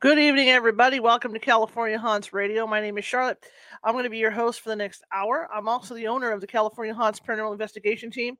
[0.00, 1.00] Good evening, everybody.
[1.00, 2.68] Welcome to California Haunts Radio.
[2.68, 3.44] My name is Charlotte.
[3.82, 5.48] I'm going to be your host for the next hour.
[5.52, 8.38] I'm also the owner of the California Haunts Paranormal Investigation Team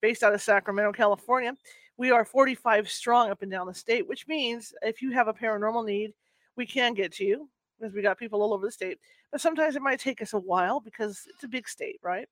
[0.00, 1.56] based out of Sacramento, California.
[1.96, 5.32] We are 45 strong up and down the state, which means if you have a
[5.32, 6.12] paranormal need,
[6.56, 8.98] we can get to you because we got people all over the state.
[9.32, 12.28] But sometimes it might take us a while because it's a big state, right?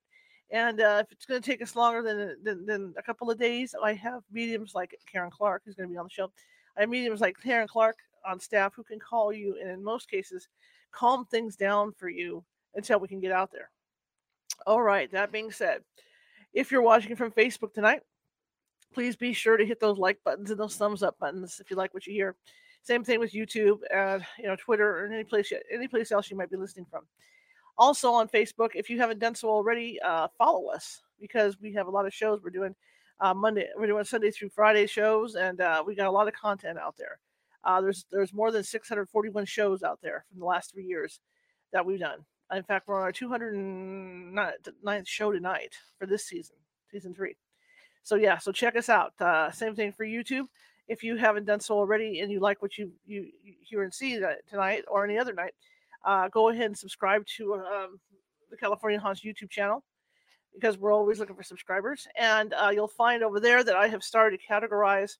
[0.53, 3.41] And uh, if it's going to take us longer than, than, than a couple of
[3.41, 6.31] days, I have mediums like Caren Clarke, who's going to be on the show.
[6.77, 10.11] I have mediums like Caren Clarke on staff who can call you and in most
[10.11, 10.48] cases
[10.91, 13.70] calm things down for you until we can get out there.
[14.66, 15.83] All right, that being said,
[16.52, 18.02] if you're watching from Facebook tonight,
[18.92, 21.77] please be sure to hit those like buttons and those thumbs up buttons if you
[21.77, 22.36] like what you hear.
[22.83, 26.36] Same thing with YouTube and you know Twitter or any place any place else you
[26.36, 27.02] might be listening from.
[27.77, 31.86] Also on Facebook, if you haven't done so already, uh, follow us because we have
[31.86, 32.74] a lot of shows we're doing.
[33.20, 36.34] Uh, Monday, we're doing Sunday through Friday shows, and uh, we got a lot of
[36.34, 37.19] content out there.
[37.64, 41.20] Uh, there's there's more than 641 shows out there from the last three years
[41.73, 42.25] that we've done.
[42.55, 46.56] In fact, we're on our 209th show tonight for this season,
[46.91, 47.36] season three.
[48.03, 49.12] So yeah, so check us out.
[49.20, 50.47] Uh, same thing for YouTube.
[50.86, 53.92] If you haven't done so already and you like what you you, you hear and
[53.92, 55.53] see tonight or any other night,
[56.05, 58.01] uh, go ahead and subscribe to um,
[58.51, 59.85] the California Haunts YouTube channel
[60.55, 62.07] because we're always looking for subscribers.
[62.17, 65.19] And uh, you'll find over there that I have started to categorize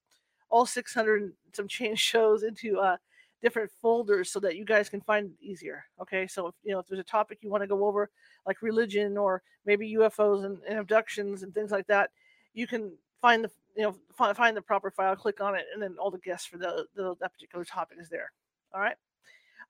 [0.51, 2.97] all 600 some change shows into uh,
[3.43, 5.85] different folders so that you guys can find it easier.
[6.01, 8.11] Okay, so if you know if there's a topic you want to go over,
[8.47, 12.11] like religion or maybe UFOs and, and abductions and things like that,
[12.55, 15.83] you can find the you know find, find the proper file, click on it, and
[15.83, 18.33] then all the guests for the, the that particular topic is there.
[18.75, 18.97] All right.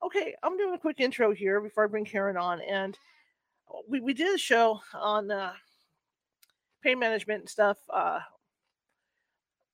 [0.01, 2.97] Okay, I'm doing a quick intro here before I bring Caren on, and
[3.87, 5.53] we we did a show on uh,
[6.81, 7.77] pain management and stuff.
[7.93, 8.19] Uh,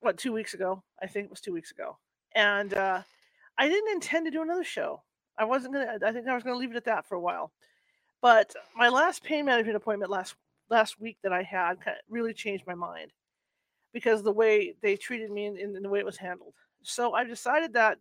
[0.05, 0.83] what two weeks ago?
[1.01, 1.97] I think it was two weeks ago,
[2.35, 3.01] and uh,
[3.57, 5.01] I didn't intend to do another show.
[5.38, 5.97] I wasn't gonna.
[6.05, 7.51] I think I was gonna leave it at that for a while.
[8.21, 10.35] But my last pain management appointment last
[10.69, 13.11] last week that I had kind of really changed my mind
[13.94, 16.53] because the way they treated me and, and the way it was handled.
[16.83, 17.97] So I decided that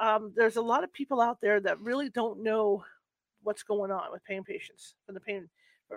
[0.00, 2.84] um, there's a lot of people out there that really don't know
[3.42, 5.48] what's going on with pain patients from the pain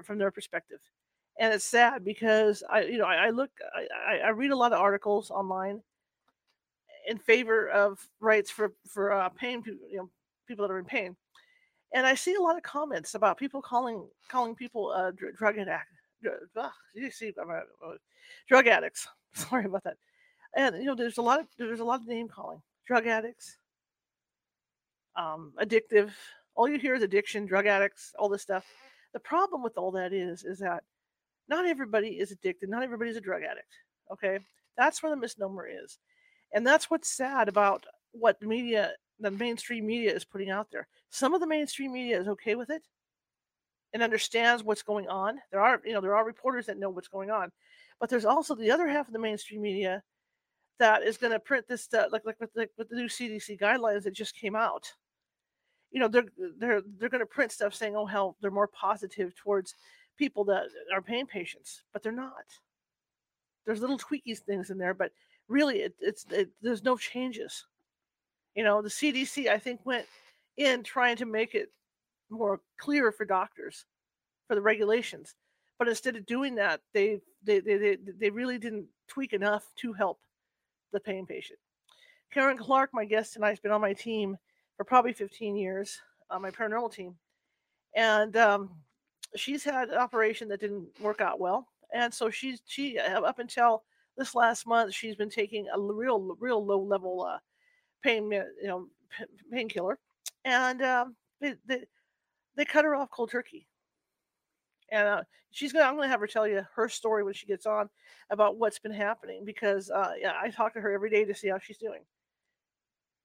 [0.03, 0.79] from their perspective
[1.39, 3.51] and it's sad because I, you know, I, I look,
[4.07, 5.81] I, I, read a lot of articles online
[7.07, 10.09] in favor of rights for for uh, pain, you know,
[10.47, 11.15] people that are in pain,
[11.93, 15.57] and I see a lot of comments about people calling calling people uh, dr- drug
[15.57, 15.81] addict,
[16.93, 17.93] you see, uh,
[18.47, 19.07] drug addicts.
[19.33, 19.97] Sorry about that.
[20.55, 23.57] And you know, there's a lot of there's a lot of name calling, drug addicts,
[25.15, 26.11] um, addictive.
[26.55, 28.65] All you hear is addiction, drug addicts, all this stuff.
[29.13, 30.83] The problem with all that is, is that
[31.47, 32.69] not everybody is addicted.
[32.69, 33.73] Not everybody's a drug addict.
[34.11, 34.39] Okay.
[34.77, 35.99] That's where the misnomer is.
[36.53, 40.87] And that's what's sad about what the media, the mainstream media is putting out there.
[41.09, 42.83] Some of the mainstream media is okay with it
[43.93, 45.39] and understands what's going on.
[45.51, 47.51] There are, you know, there are reporters that know what's going on.
[47.99, 50.03] But there's also the other half of the mainstream media
[50.79, 53.59] that is going to print this stuff like like with, the, with the new CDC
[53.59, 54.91] guidelines that just came out.
[55.91, 56.25] You know, they're
[56.57, 59.75] they're they're going to print stuff saying, "Oh, hell, they're more positive towards
[60.17, 62.45] people that are pain patients, but they're not.
[63.65, 65.11] There's little tweaky things in there, but
[65.47, 67.65] really, it, it's it, there's no changes.
[68.55, 70.05] You know, the CDC I think went
[70.57, 71.71] in trying to make it
[72.29, 73.85] more clear for doctors
[74.47, 75.35] for the regulations,
[75.79, 79.93] but instead of doing that, they they they they, they really didn't tweak enough to
[79.93, 80.19] help
[80.91, 81.59] the pain patient.
[82.33, 84.37] Caren Clarke, my guest tonight, has been on my team
[84.75, 85.99] for probably 15 years,
[86.31, 87.15] on my paranormal team,
[87.95, 88.71] and um,
[89.35, 93.39] she's had an operation that didn't work out well, and so she's she uh, up
[93.39, 93.83] until
[94.17, 97.39] this last month she's been taking a real real low level uh,
[98.03, 98.87] pain you know
[99.51, 99.99] painkiller,
[100.45, 101.83] and um, they, they
[102.55, 103.67] they cut her off cold turkey.
[104.91, 107.65] And uh, she's gonna I'm gonna have her tell you her story when she gets
[107.65, 107.89] on
[108.29, 111.47] about what's been happening because uh, yeah I talk to her every day to see
[111.47, 112.01] how she's doing.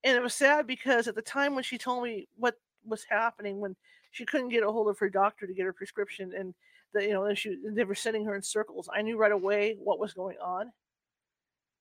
[0.04, 3.60] And it was sad because at the time when she told me what was happening
[3.60, 3.74] when
[4.10, 6.54] she couldn't get a hold of her doctor to get her prescription and
[6.94, 9.76] the, you know and she they were sending her in circles i knew right away
[9.82, 10.72] what was going on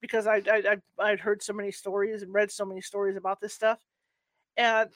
[0.01, 3.53] because I, I, i'd heard so many stories and read so many stories about this
[3.53, 3.79] stuff
[4.57, 4.89] and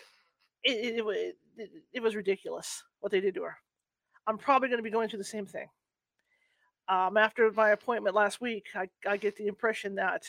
[0.63, 3.57] it, it, it, it, it was ridiculous what they did to her.
[4.27, 5.67] I'm probably going to be going through the same thing.
[6.87, 10.23] Um, after my appointment last week, I, I get the impression that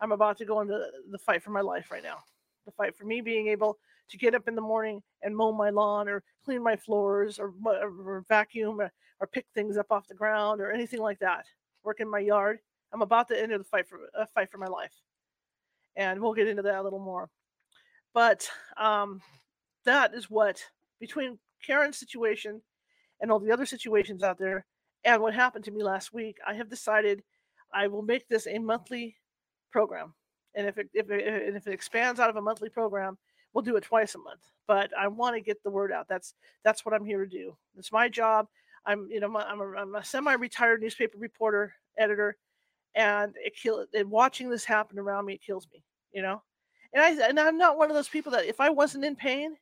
[0.00, 2.18] I'm about to go into the fight for my life right now.
[2.66, 3.78] The fight for me being able
[4.10, 7.52] to get up in the morning and mow my lawn or clean my floors or,
[7.64, 11.46] or vacuum or, or, pick things up off the ground or anything like that.
[11.82, 12.58] Work in my yard.
[12.92, 14.94] I'm about to enter the fight for a fight for my life,
[15.96, 17.28] and we'll get into that a little more.
[18.12, 19.20] But um,
[19.84, 20.60] that is what
[21.00, 22.62] between Caren's situation
[23.20, 24.64] and all the other situations out there,
[25.04, 27.22] and what happened to me last week, I have decided
[27.72, 29.16] I will make this a monthly
[29.72, 30.14] program.
[30.54, 33.18] And if it if it, if it expands out of a monthly program,
[33.54, 34.40] we'll do it twice a month.
[34.66, 36.08] But I want to get the word out.
[36.08, 36.34] That's
[36.64, 37.56] that's what I'm here to do.
[37.78, 38.48] It's my job.
[38.84, 42.36] I'm you know I'm a, I'm a semi-retired newspaper reporter editor,
[42.94, 45.82] and it kill and watching this happen around me it kills me.
[46.12, 46.42] You know,
[46.92, 49.56] and I and I'm not one of those people that if I wasn't in pain,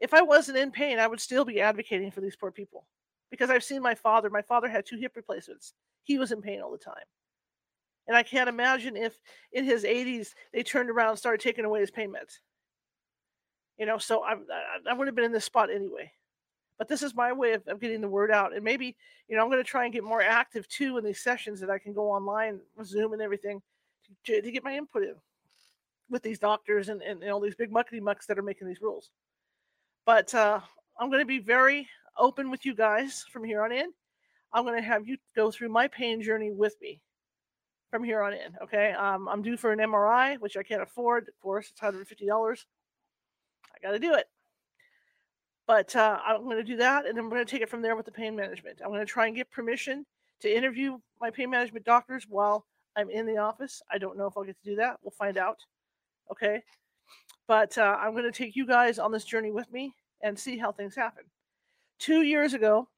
[0.00, 2.86] if I wasn't in pain, I would still be advocating for these poor people
[3.30, 4.30] because I've seen my father.
[4.30, 5.74] My father had two hip replacements.
[6.04, 6.94] He was in pain all the time.
[8.06, 9.14] And I can't imagine if
[9.52, 12.38] in his 80s they turned around and started taking away his pain meds.
[13.78, 14.34] You know, so I,
[14.88, 16.12] I, would have been in this spot anyway.
[16.78, 18.54] But this is my way of, of getting the word out.
[18.54, 18.96] And maybe,
[19.28, 21.70] you know, I'm going to try and get more active too in these sessions that
[21.70, 23.62] I can go online, Zoom and everything
[24.26, 25.14] to, to get my input in
[26.10, 28.82] with these doctors and, and, and all these big muckety mucks that are making these
[28.82, 29.10] rules.
[30.04, 30.60] But uh,
[30.98, 33.92] I'm going to be very open with you guys from here on in.
[34.52, 37.00] I'm going to have you go through my pain journey with me
[37.94, 38.56] from here on in.
[38.60, 38.90] Okay.
[38.90, 41.28] Um, I'm due for an MRI, which I can't afford.
[41.28, 42.64] Of course, it's $150.
[43.72, 44.26] I got to do it.
[45.68, 47.82] But uh, I'm going to do that, and then I'm going to take it from
[47.82, 48.80] there with the pain management.
[48.82, 50.04] I'm going to try and get permission
[50.40, 53.80] to interview my pain management doctors while I'm in the office.
[53.92, 54.96] I don't know if I'll get to do that.
[55.00, 55.58] We'll find out.
[56.32, 56.64] Okay.
[57.46, 60.58] But uh, I'm going to take you guys on this journey with me and see
[60.58, 61.22] how things happen.
[62.00, 62.88] Two years ago,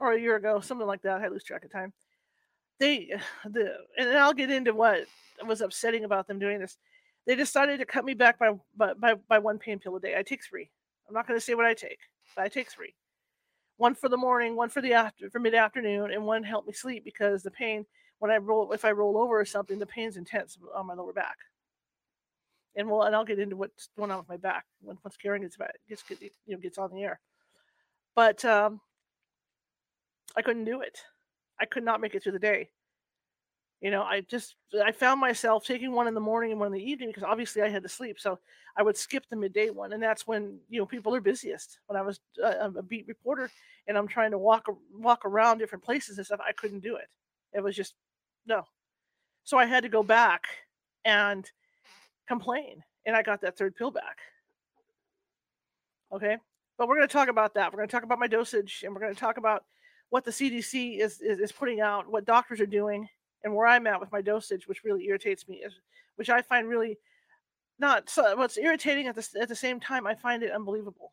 [0.00, 1.92] or a year ago, something like that, I lose track of time.
[2.78, 3.12] They,
[3.44, 5.06] the, and then I'll get into what
[5.46, 6.76] was upsetting about them doing this.
[7.26, 10.16] They decided to cut me back by by by one pain pill a day.
[10.16, 10.70] I take three.
[11.06, 12.00] I'm not going to say what I take,
[12.34, 12.94] but I take three.
[13.76, 16.72] One for the morning, one for the after for mid afternoon, and one help me
[16.72, 17.84] sleep because the pain
[18.18, 21.12] when I roll if I roll over or something, the pain's intense on my lower
[21.12, 21.36] back
[22.78, 25.42] and we'll and I'll get into what's going on with my back when once Caren
[25.42, 27.20] gets back gets you know gets on the air.
[28.14, 28.80] But um,
[30.36, 30.98] I couldn't do it.
[31.60, 32.70] I could not make it through the day.
[33.80, 36.72] You know, I just I found myself taking one in the morning and one in
[36.72, 38.18] the evening because obviously I had to sleep.
[38.18, 38.38] So
[38.76, 41.78] I would skip the midday one, and that's when you know people are busiest.
[41.86, 43.50] When I was uh, a, a beat reporter
[43.86, 47.06] and I'm trying to walk walk around different places and stuff, I couldn't do it.
[47.52, 47.94] It was just
[48.46, 48.64] no.
[49.44, 50.42] So I had to go back
[51.04, 51.48] and
[52.26, 52.82] complain.
[53.06, 54.18] And I got that third pill back.
[56.12, 56.36] Okay.
[56.76, 57.72] But we're going to talk about that.
[57.72, 59.64] We're going to talk about my dosage and we're going to talk about
[60.10, 63.08] what the CDC is, is, is putting out, what doctors are doing,
[63.44, 65.74] and where I'm at with my dosage, which really irritates me, is,
[66.16, 66.98] which I find really
[67.78, 71.12] not so what's irritating at the, at the same time, I find it unbelievable.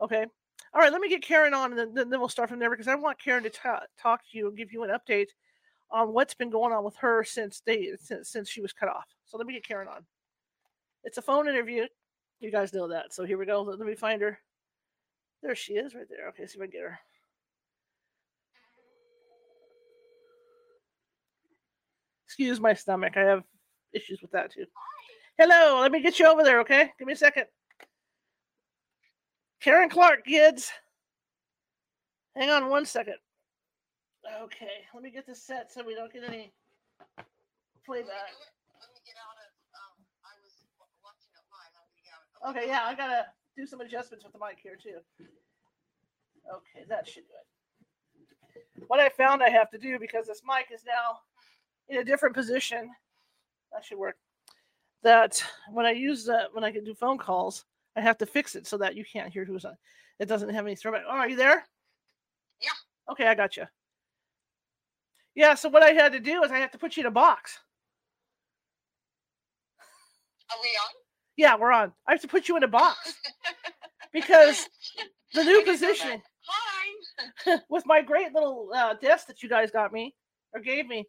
[0.00, 0.26] Okay.
[0.74, 0.92] All right.
[0.92, 3.18] Let me get Caren on and then, then we'll start from there because I want
[3.24, 5.28] Caren to ta- talk to you and give you an update
[5.90, 9.06] on what's been going on with her since they since, since she was cut off.
[9.26, 10.04] So let me get Caren on.
[11.04, 11.86] It's a phone interview.
[12.40, 13.12] You guys know that.
[13.12, 13.62] So here we go.
[13.62, 14.38] Let me find her.
[15.42, 16.28] There she is right there.
[16.28, 16.98] Okay, see if I can get her.
[22.30, 23.16] Excuse my stomach.
[23.16, 23.42] I have
[23.92, 24.64] issues with that too.
[25.36, 26.92] Hello, let me get you over there, okay?
[26.96, 27.46] Give me a second.
[29.60, 30.70] Caren Clarke, kids.
[32.36, 33.16] Hang on one second.
[34.44, 36.52] Okay, let me get this set so we don't get any
[37.84, 38.30] playback.
[42.48, 45.00] Okay, yeah, I gotta do some adjustments with the mic here too.
[46.48, 47.34] Okay, that should do
[48.54, 48.84] it.
[48.86, 51.22] What I found I have to do because this mic is now
[51.90, 52.90] in a different position,
[53.72, 54.16] that should work.
[55.02, 55.42] That
[55.72, 57.64] when I use that, when I can do phone calls,
[57.96, 59.76] I have to fix it so that you can't hear who's on.
[60.18, 61.02] It doesn't have any throwback.
[61.06, 61.64] Oh, are you there?
[62.60, 62.70] Yeah.
[63.10, 63.64] Okay, I got you.
[65.34, 67.10] Yeah, so what I had to do is I have to put you in a
[67.10, 67.58] box.
[70.50, 70.90] Are we on?
[71.36, 71.92] Yeah, we're on.
[72.06, 73.14] I have to put you in a box
[74.12, 74.68] because
[75.34, 76.20] the new position.
[76.46, 77.58] Hi.
[77.68, 80.14] with my great little uh, desk that you guys got me
[80.52, 81.06] or gave me,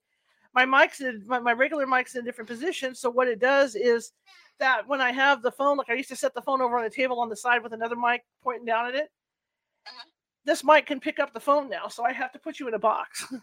[0.53, 2.93] my mic's in my, my regular mic's in a different position.
[2.95, 4.11] So what it does is
[4.59, 6.83] that when I have the phone, like I used to set the phone over on
[6.83, 9.11] the table on the side with another mic pointing down at it.
[9.87, 10.09] Uh-huh.
[10.45, 12.73] This mic can pick up the phone now, so I have to put you in
[12.73, 13.25] a box.
[13.31, 13.39] Okay.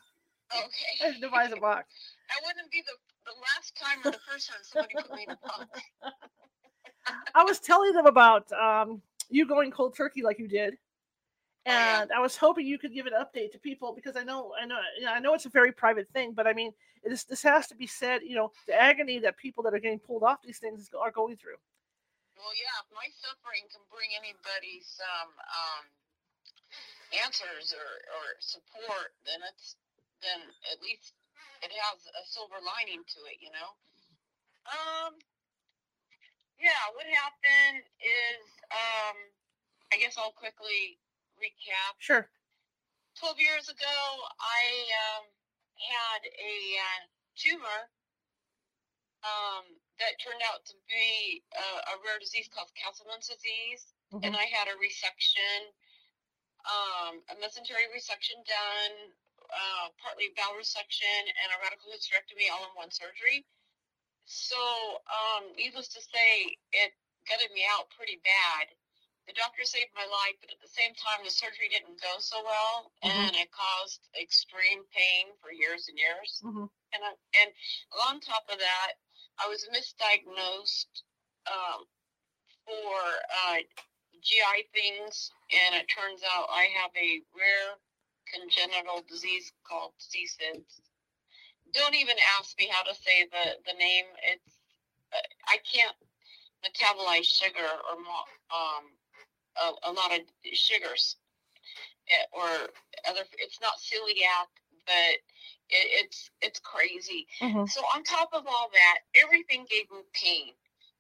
[1.05, 1.87] I devise a box.
[2.29, 2.93] That wouldn't be the,
[3.25, 5.81] the last time or the first time somebody put me in a box.
[7.35, 9.01] I was telling them about um,
[9.31, 10.77] you going cold turkey like you did.
[11.69, 14.67] And I was hoping you could give an update to people because I know, I
[14.67, 16.73] know, I know it's a very private thing, but I mean,
[17.05, 18.23] this this has to be said.
[18.23, 21.37] You know, the agony that people that are getting pulled off these things are going
[21.37, 21.61] through.
[22.37, 25.85] Well, yeah, if my suffering can bring anybody some um,
[27.25, 29.75] answers or, or support, then it's
[30.23, 30.39] then
[30.71, 31.15] at least
[31.63, 33.75] it has a silver lining to it, you know.
[34.69, 35.19] Um,
[36.59, 39.17] yeah, what happened is, um,
[39.95, 40.99] I guess I'll quickly
[41.39, 41.95] recap.
[41.99, 42.29] Sure.
[43.19, 43.99] 12 years ago,
[44.39, 44.63] I
[44.95, 45.25] um,
[45.79, 47.01] had a uh,
[47.35, 47.81] tumor
[49.27, 49.67] um,
[49.99, 53.91] that turned out to be a, a rare disease called Castleman's disease.
[54.25, 55.69] And I had a resection,
[56.65, 59.13] um, a mesentery resection done,
[59.53, 63.45] uh, partly bowel resection, and a radical hysterectomy all in one surgery.
[64.25, 64.57] So,
[65.13, 66.97] um, needless to say, it
[67.29, 68.73] gutted me out pretty bad.
[69.29, 72.43] The doctor saved my life, but at the same time, the surgery didn't go so
[72.43, 73.29] well, Mhm.
[73.29, 76.41] and it caused extreme pain for years and years.
[76.41, 77.55] hmm And I, and
[78.09, 78.95] on top of that,
[79.39, 81.03] I was misdiagnosed
[81.47, 81.87] um,
[82.65, 83.59] for uh,
[84.21, 87.79] GI things, and it turns out I have a rare
[88.33, 90.81] congenital disease called CSIDS.
[91.73, 94.07] Don't even ask me how to say the the name.
[94.23, 94.59] It's
[95.13, 95.97] uh, I can't
[96.65, 97.97] metabolize sugar or
[98.51, 98.85] um,
[99.65, 100.21] a, a lot of
[100.55, 101.17] sugars
[102.11, 102.49] eh, or
[103.09, 103.25] other.
[103.39, 104.49] It's not celiac,
[104.87, 105.15] but
[105.71, 107.27] it, it's it's crazy.
[107.41, 110.53] hmm So on top of all that, everything gave me pain.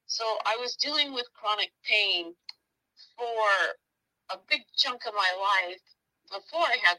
[0.06, 2.34] So I was dealing with chronic pain
[3.16, 3.48] for
[4.30, 5.82] a big chunk of my life
[6.30, 6.98] before I had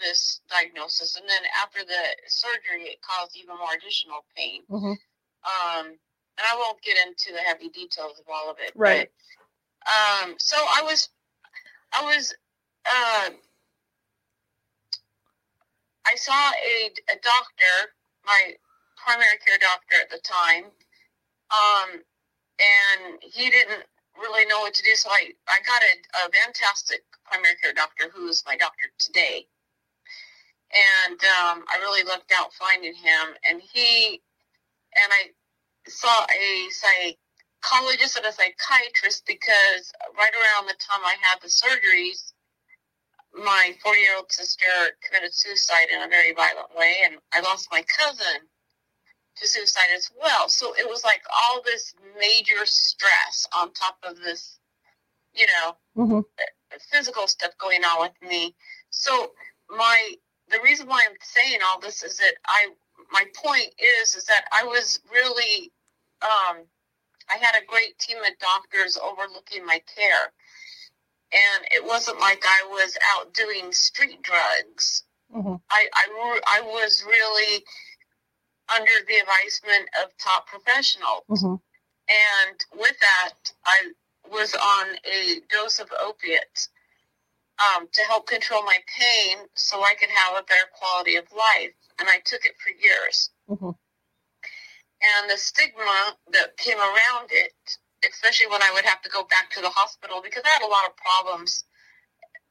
[0.00, 4.62] this diagnosis, and then after the surgery, it caused even more additional pain.
[4.68, 4.94] hmm
[5.42, 5.86] Um,
[6.38, 8.72] and I won't get into the heavy details of all of it.
[8.76, 9.10] Right.
[9.88, 11.08] Um, so I was,
[11.92, 12.34] I was,
[12.86, 13.30] uh,
[16.06, 18.52] I saw a, a doctor, my
[18.96, 20.64] primary care doctor at the time,
[21.50, 22.02] um,
[22.60, 23.84] and he didn't
[24.20, 24.94] really know what to do.
[24.94, 29.46] So I, I got a, a fantastic primary care doctor who is my doctor today.
[30.68, 33.34] And um, I really lucked out finding him.
[33.48, 34.20] And he,
[34.96, 35.30] and I
[35.86, 36.68] saw a
[37.62, 42.32] psychologist and a psychiatrist because right around the time I had the surgeries,
[43.34, 44.66] my 40 year old sister
[45.06, 48.42] committed suicide in a very violent way, and I lost my cousin
[49.36, 50.48] to suicide as well.
[50.48, 54.58] So it was like all this major stress on top of this,
[55.34, 56.20] you know, hmm
[56.92, 58.54] physical stuff going on with me.
[58.90, 59.32] So
[59.68, 60.14] my
[60.50, 62.68] the reason why I'm saying all this is that I
[63.10, 65.72] my point is is that I was really
[66.22, 66.64] um
[67.30, 70.32] I had a great team of doctors overlooking my care.
[71.32, 75.04] And it wasn't like I was out doing street drugs.
[75.32, 77.64] hmm I, I, I was really
[78.74, 81.24] under the advisement of top professionals.
[81.28, 81.56] hmm
[82.08, 83.34] And with that,
[83.66, 83.92] I
[84.30, 86.70] was on a dose of opiates
[87.58, 91.72] um, to help control my pain so I could have a better quality of life.
[91.98, 93.30] And I took it for years.
[93.48, 93.70] hmm
[95.00, 97.54] And the stigma that came around it,
[98.08, 100.66] especially when I would have to go back to the hospital because I had a
[100.66, 101.64] lot of problems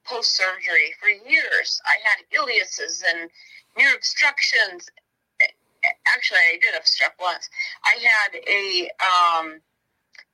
[0.05, 1.81] post surgery for years.
[1.85, 3.29] I had ileuses and
[3.77, 4.87] near obstructions.
[6.07, 7.49] Actually, I did obstruct once.
[7.83, 9.61] I had a, um,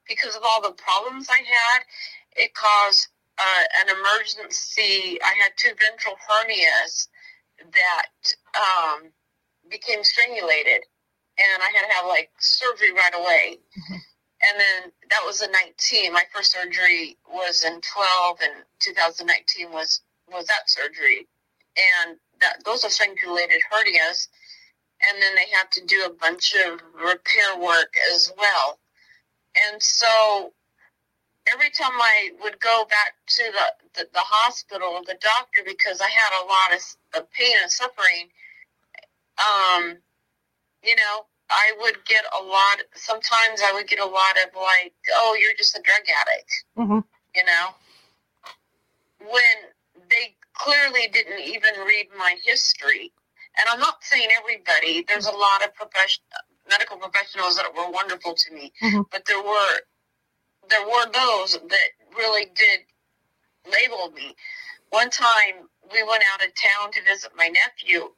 [0.08, 1.84] because of all the problems I had,
[2.36, 5.20] it caused uh, an emergency.
[5.22, 7.08] I had two ventral hernias
[7.74, 9.10] that um,
[9.70, 10.86] became strangulated,
[11.38, 13.60] and I had to have like surgery right away.
[13.78, 14.00] Mhm.
[14.50, 16.12] And then that was in 19.
[16.12, 21.28] My first surgery was in 12, and 2019 was was that surgery,
[21.78, 24.28] and that those are strangulated hernias.
[25.02, 28.80] And then they have to do a bunch of repair work as well.
[29.68, 30.54] And so
[31.52, 36.10] every time I would go back to the, the, the hospital, the doctor, because I
[36.10, 38.30] had a lot of, of pain and suffering,
[39.40, 39.98] um,
[40.84, 44.94] you know, I would get a lot, sometimes I would get a lot of like,
[45.16, 47.00] oh, you're just a drug addict, hmm
[47.36, 47.70] you know,
[49.20, 49.72] when
[50.10, 53.12] they clearly didn't even read my history.
[53.58, 56.24] And I'm not saying everybody, there's a lot of profession,
[56.70, 59.06] medical professionals that were wonderful to me, Mhm.
[59.12, 59.82] but there were
[60.70, 62.86] there were those that really did
[63.66, 64.36] label me.
[64.90, 68.14] One time we went out of town to visit my nephew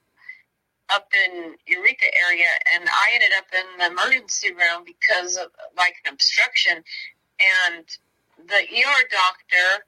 [0.93, 5.95] up in Eureka area, and I ended up in the emergency room because of like
[6.05, 6.83] an obstruction.
[7.39, 7.85] and
[8.49, 9.85] the ER doctor,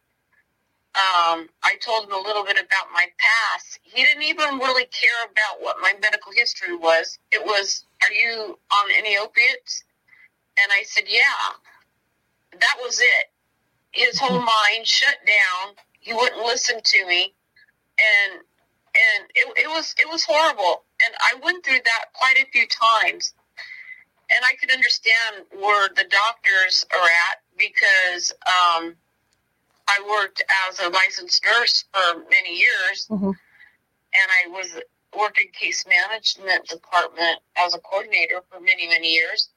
[0.95, 3.79] um, I told him a little bit about my past.
[3.83, 7.19] He didn't even really care about what my medical history was.
[7.31, 9.83] It was, are you on any opiates?
[10.61, 11.53] And I said, yeah.
[12.53, 13.27] That was it.
[13.91, 15.75] His whole mind shut down.
[15.99, 17.35] He wouldn't listen to me,
[17.99, 18.41] and
[18.95, 20.85] and it, it was it was horrible.
[21.05, 23.33] And I went through that quite a few times,
[24.29, 28.95] and I could understand where the doctors are at because um,
[29.87, 33.33] I worked as a licensed nurse for many years, Mhm.
[34.13, 34.79] and I was
[35.15, 39.49] worked in case management department as a coordinator for many many years.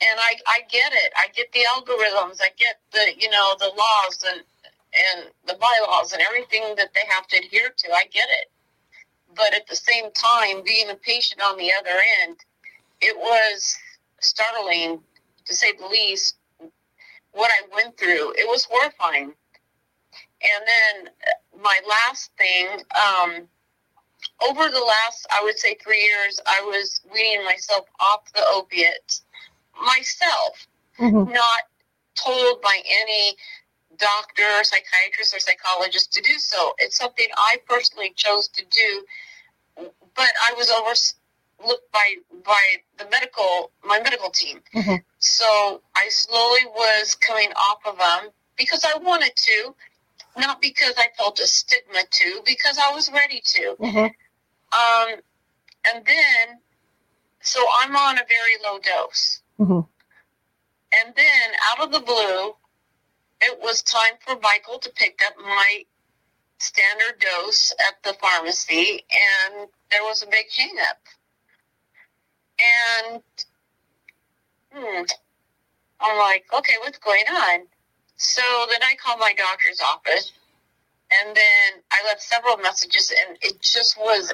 [0.00, 1.12] And I, I get it.
[1.16, 2.40] I get the algorithms.
[2.42, 4.42] I get the you know the laws and
[4.94, 7.92] and the bylaws and everything that they have to adhere to.
[7.92, 8.50] I get it.
[9.36, 12.38] But at the same time, being a patient on the other end,
[13.00, 13.76] it was
[14.20, 15.00] startling
[15.44, 16.36] to say the least
[17.32, 18.32] what I went through.
[18.32, 19.34] It was horrifying.
[20.42, 23.48] And then uh, my last thing, um,
[24.48, 29.24] over the last, I would say, three years, I was weaning myself off the opiates
[29.82, 30.66] myself,
[30.98, 31.32] Mhm.
[31.32, 31.62] not
[32.16, 33.36] told by any
[33.98, 36.74] doctor, psychiatrist, or psychologist to do so.
[36.78, 39.06] It's something I personally chose to do,
[40.14, 42.62] but I was overlooked by by
[42.98, 44.62] the medical my medical team.
[44.74, 45.02] Mhm.
[45.18, 49.74] So I slowly was coming off of them because I wanted to,
[50.36, 53.76] not because I felt a stigma to, because I was ready to.
[53.80, 54.14] Mhm.
[54.72, 55.22] Um,
[55.84, 56.60] and then,
[57.40, 59.40] so I'm on a very low dose.
[59.58, 59.88] Mhm.
[60.92, 62.56] And then out of the blue,
[63.40, 65.84] it was time for Michael to pick up my
[66.58, 70.98] standard dose at the pharmacy, and there was a big hang up.
[72.58, 73.22] And
[74.72, 75.02] hmm,
[76.00, 77.66] I'm like, okay, what's going on?
[78.16, 80.32] So then I called my doctor's office,
[81.12, 84.32] and then I left several messages, and it just was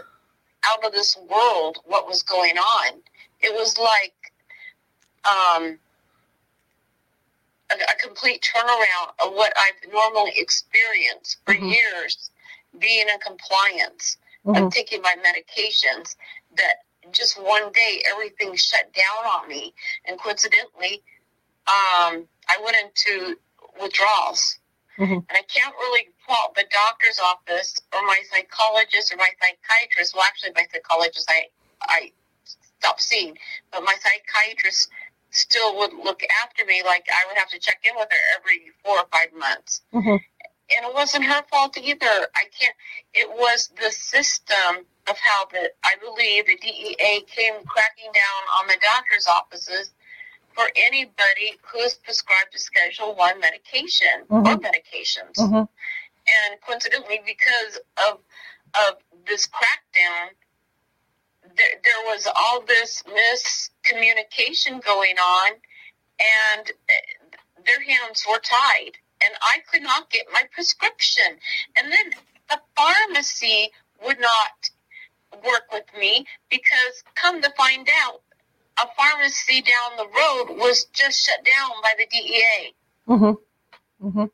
[0.65, 3.01] out of this world what was going on.
[3.41, 4.15] It was like
[5.25, 5.79] um,
[7.73, 11.73] a, a complete turnaround of what I've normally experienced for Mhm.
[11.73, 12.31] years,
[12.79, 14.67] being in compliance Mhm.
[14.67, 16.17] of taking my medications.
[16.57, 21.03] That just one day everything shut down on me, and coincidentally,
[21.67, 23.39] um, I went into
[23.81, 24.59] withdrawals.
[24.99, 25.25] Mhm.
[25.29, 30.15] And I can't really fault the doctor's office or my psychologist or my psychiatrist.
[30.15, 31.49] Well, actually, my psychologist I
[31.81, 32.13] I
[32.79, 33.39] stopped seeing,
[33.71, 34.91] but my psychiatrist
[35.33, 36.83] still would look after me.
[36.85, 40.21] Like I would have to check in with her every four or five months Mhm.
[40.77, 42.29] and it wasn't her fault either.
[42.35, 42.77] I can't.
[43.15, 48.67] It was the system of how the I believe the DEA came cracking down on
[48.69, 49.93] the doctors' offices
[50.55, 54.61] for anybody who is prescribed a Schedule One medication or Mhm.
[54.63, 55.37] medications.
[55.39, 55.69] Mhm.
[56.29, 58.21] And coincidentally, because of
[58.75, 60.31] of this crackdown,
[61.57, 63.03] there, there was all this
[63.83, 65.53] miscommunication going on,
[66.21, 67.29] and eh,
[67.65, 68.93] their hands were tied,
[69.23, 71.39] and I could not get my prescription.
[71.77, 72.13] And then
[72.49, 73.71] the pharmacy
[74.05, 74.71] would not
[75.45, 78.23] work with me because, come to find out,
[78.79, 82.75] a pharmacy down the road was just shut down by the DEA.
[83.09, 83.37] Mhm.
[84.03, 84.31] Mhm.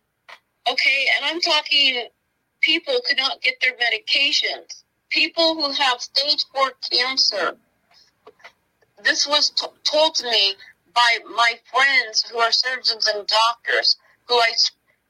[0.68, 2.08] Okay, and I'm talking
[2.60, 4.84] people could not get their medications.
[5.10, 7.58] People who have stage four cancer.
[9.02, 10.56] This was t- told to me
[10.94, 14.52] by my friends who are surgeons and doctors who I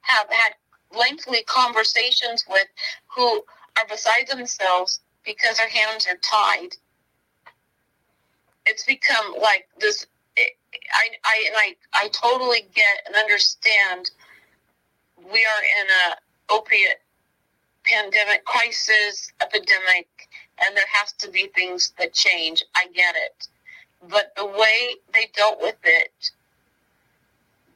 [0.03, 0.55] have had
[0.95, 2.67] lengthy conversations with
[3.15, 3.45] who
[3.77, 6.77] are beside themselves because their hands are tied.
[8.67, 10.07] It's become like this.
[10.37, 14.11] I, I, and I, I totally get and understand
[15.17, 17.01] we are in a opiate
[17.85, 20.07] pandemic crisis epidemic
[20.65, 23.49] and there has to be things that change i get it
[24.03, 26.31] but the way they dealt with it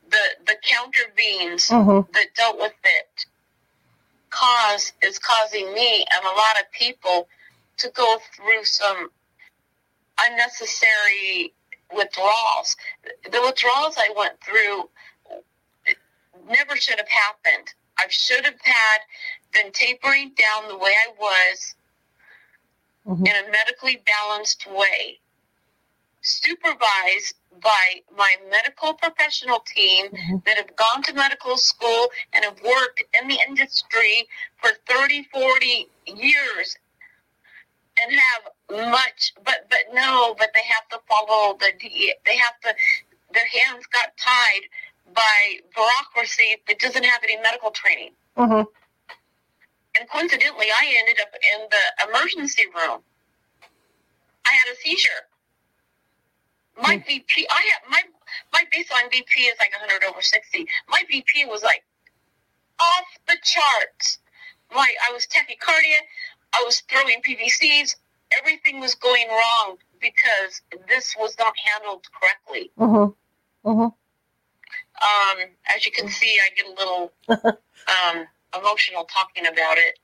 [0.08, 2.12] the the counter beans Mhm.
[2.12, 3.26] that dealt with it
[4.30, 7.28] cause is causing me and a lot of people
[7.78, 9.10] to go through some
[10.20, 11.54] unnecessary
[11.92, 12.76] withdrawals
[13.30, 14.88] the withdrawals i went through
[16.48, 17.74] never should have happened.
[17.98, 18.98] I should have had
[19.52, 21.76] been tapering down the way I was
[23.06, 23.26] Mhm.
[23.28, 25.21] in a medically balanced way,
[26.22, 30.44] supervised by my medical professional team Mhm.
[30.44, 35.90] that have gone to medical school and have worked in the industry for 30, 40
[36.06, 36.76] years
[38.00, 38.48] and have
[38.90, 41.72] much, but, but no, but they have to follow the.
[42.24, 42.74] They have to,
[43.32, 44.62] their hands got tied
[45.12, 48.14] by bureaucracy that doesn't have any medical training.
[48.36, 48.62] Mm-hmm.
[49.98, 53.02] And coincidentally, I ended up in the emergency room.
[54.46, 55.28] I had a seizure.
[56.80, 57.02] My Hmm.
[57.02, 58.02] BP, I have my
[58.52, 60.66] my baseline BP is like 100 over 60.
[60.88, 61.84] My BP was like
[62.80, 64.18] off the charts.
[64.74, 65.98] My I was tachycardia.
[66.54, 67.96] I was throwing PVCs.
[68.38, 72.70] Everything was going wrong because this was not handled correctly.
[72.78, 73.68] Mm-hmm.
[73.68, 73.82] Mm-hmm.
[75.02, 78.26] Um, as you can see, I get a little um,
[78.58, 79.98] emotional talking about it.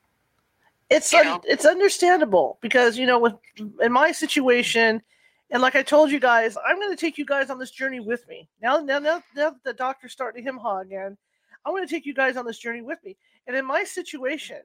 [0.90, 3.35] It's un- it's understandable because you know with
[3.81, 5.02] in my situation,
[5.51, 8.01] and like I told you guys, I'm going to take you guys on this journey
[8.01, 8.49] with me.
[8.61, 11.17] Now, now, now, now that the doctor's starting to him haw again,
[11.65, 13.17] I'm going to take you guys on this journey with me.
[13.47, 14.61] And in my situation,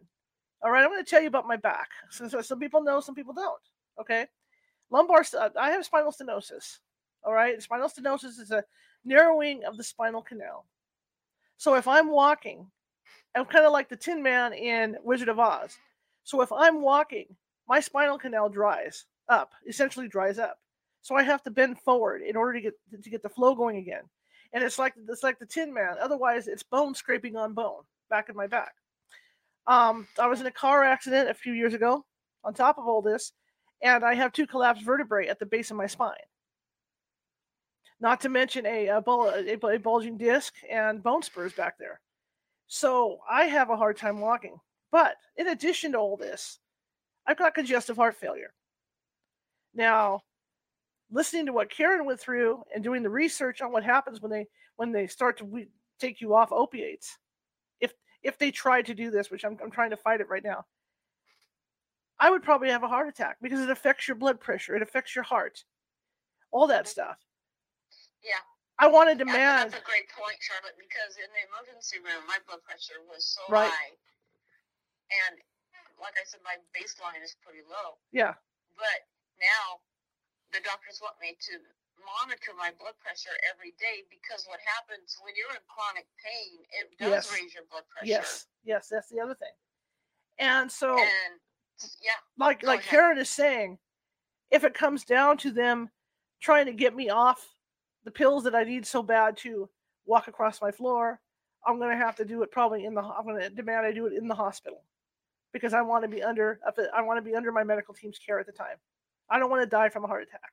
[0.62, 1.89] all right, I'm going to tell you about my back.
[2.10, 3.62] So, so some people know, some people don't.
[4.00, 4.26] Okay,
[4.89, 5.24] lumbar.
[5.38, 6.80] Uh, I have spinal stenosis.
[7.24, 8.63] All right, spinal stenosis is a
[9.06, 10.65] narrowing of the spinal canal.
[11.58, 12.67] So if I'm walking,
[13.36, 15.78] I'm kind of like the Tin Man in Wizard of Oz.
[16.24, 17.28] So if I'm walking,
[17.67, 20.58] my spinal canal dries up, essentially dries up.
[21.03, 23.77] So I have to bend forward in order to get to get the flow going
[23.77, 24.03] again.
[24.53, 25.95] And it's like it's like the Tin Man.
[26.01, 28.73] Otherwise, it's bone scraping on bone back in my back.
[29.67, 32.03] Um, I was in a car accident a few years ago.
[32.45, 33.31] On top of all this,
[33.81, 36.11] and I have two collapsed vertebrae at the base of my spine.
[38.01, 42.01] Not to mention a, a, bul- a, a bulging disc and bone spurs back there.
[42.67, 44.57] So I have a hard time walking.
[44.91, 46.59] But in addition to all this,
[47.25, 48.53] I've got congestive heart failure.
[49.73, 50.21] Now,
[51.13, 54.47] listening to what Caren went through and doing the research on what happens when they
[54.76, 57.17] when they start to we- take you off opiates,
[57.80, 60.43] if if they try to do this, which I'm, I'm trying to fight it right
[60.43, 60.65] now,
[62.19, 65.15] I would probably have a heart attack because it affects your blood pressure, it affects
[65.15, 65.63] your heart,
[66.52, 67.17] all that stuff.
[68.23, 68.41] Yeah.
[68.80, 69.69] I want to demand.
[69.71, 73.41] that's a great point, Charlotte, because in the emergency room, my blood pressure was so
[73.47, 73.69] Right.
[73.69, 73.93] high.
[75.30, 75.38] And
[76.02, 78.02] like I said, my baseline is pretty low.
[78.12, 78.34] Yeah,
[78.76, 79.06] But
[79.39, 79.80] now
[80.53, 81.57] the doctors want me to
[82.05, 86.93] monitor my blood pressure every day because what happens when you're in chronic pain, it
[86.99, 87.33] does Yes.
[87.33, 88.07] raise your blood pressure.
[88.21, 89.53] yes, yes, that's the other thing.
[90.37, 91.39] And so, And
[92.01, 92.99] yeah, like go like ahead.
[92.99, 93.77] Caren is saying,
[94.51, 95.89] if it comes down to them
[96.41, 97.55] trying to get me off
[98.03, 99.69] the pills that I need so bad to
[100.05, 101.19] walk across my floor,
[101.65, 103.01] I'm gonna have to do it probably in the.
[103.01, 104.83] I'm gonna demand I do it in the hospital
[105.53, 106.59] because I want to be under.
[106.93, 108.77] I want to be under my medical team's care at the time.
[109.34, 110.52] I don't want to die from a heart attack.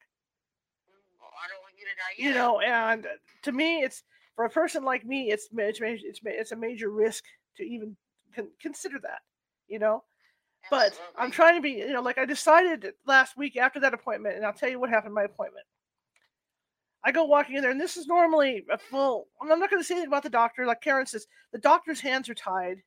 [1.21, 3.11] well, I don't want you to die You know, and uh,
[3.43, 4.03] to me, it's
[4.35, 7.25] for a person like me, it's it's it's it's a major risk
[7.59, 7.95] to even
[8.35, 9.21] con- consider that.
[9.69, 10.03] You know,
[10.71, 14.37] but I'm trying to be, you know, like I decided last week after that appointment,
[14.37, 15.67] and I'll tell you what happened at my appointment.
[17.05, 19.29] I go walking in there, and this is normally a full.
[19.43, 20.65] I'm not going to say anything about the doctor.
[20.65, 22.79] Like Caren says, the doctor's hands are tied.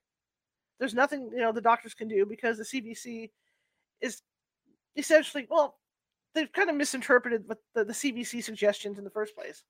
[0.80, 3.30] There's nothing, you know, the doctors can do because the CDC
[4.02, 4.22] is
[4.96, 5.78] essentially, well,
[6.34, 9.63] they've kind of misinterpreted what the, the CDC suggestions in the first place.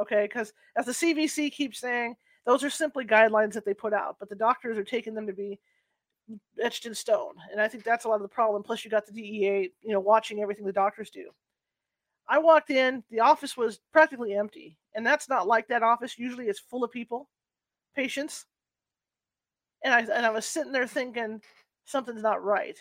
[0.00, 4.16] Okay, because as the CDC keeps saying, those are simply guidelines that they put out,
[4.18, 5.58] but the doctors are taking them to be
[6.62, 7.34] etched in stone.
[7.50, 8.62] And I think that's a lot of the problem.
[8.62, 11.30] Plus, you got the DEA, you know, watching everything the doctors do.
[12.28, 14.76] I walked in, the office was practically empty.
[14.94, 16.18] And that's not like that office.
[16.18, 17.28] Usually it's full of people,
[17.94, 18.46] patients.
[19.82, 21.42] And I and I was sitting there thinking
[21.84, 22.78] something's not right.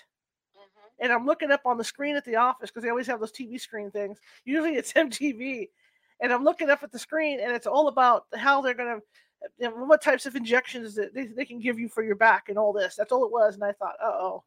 [1.00, 3.32] And I'm looking up on the screen at the office because they always have those
[3.32, 4.20] TV screen things.
[4.46, 5.70] Usually it's MTV.
[6.22, 9.04] And I'm looking up at the screen and it's all about how they're going to
[9.60, 12.50] you know, what types of injections that they, they can give you for your back
[12.50, 12.96] and all this.
[12.96, 13.56] That's all it was.
[13.56, 14.44] And I thought, uh oh.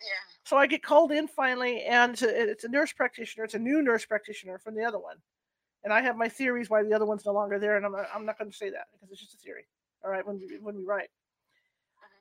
[0.00, 0.34] Yeah.
[0.44, 3.44] So I get called in finally, and it's a, it's a nurse practitioner.
[3.44, 5.16] It's a new nurse practitioner from the other one,
[5.84, 8.06] and I have my theories why the other one's no longer there, and I'm not,
[8.14, 9.66] I'm not going to say that because it's just a theory.
[10.04, 11.08] All right, when we when we write,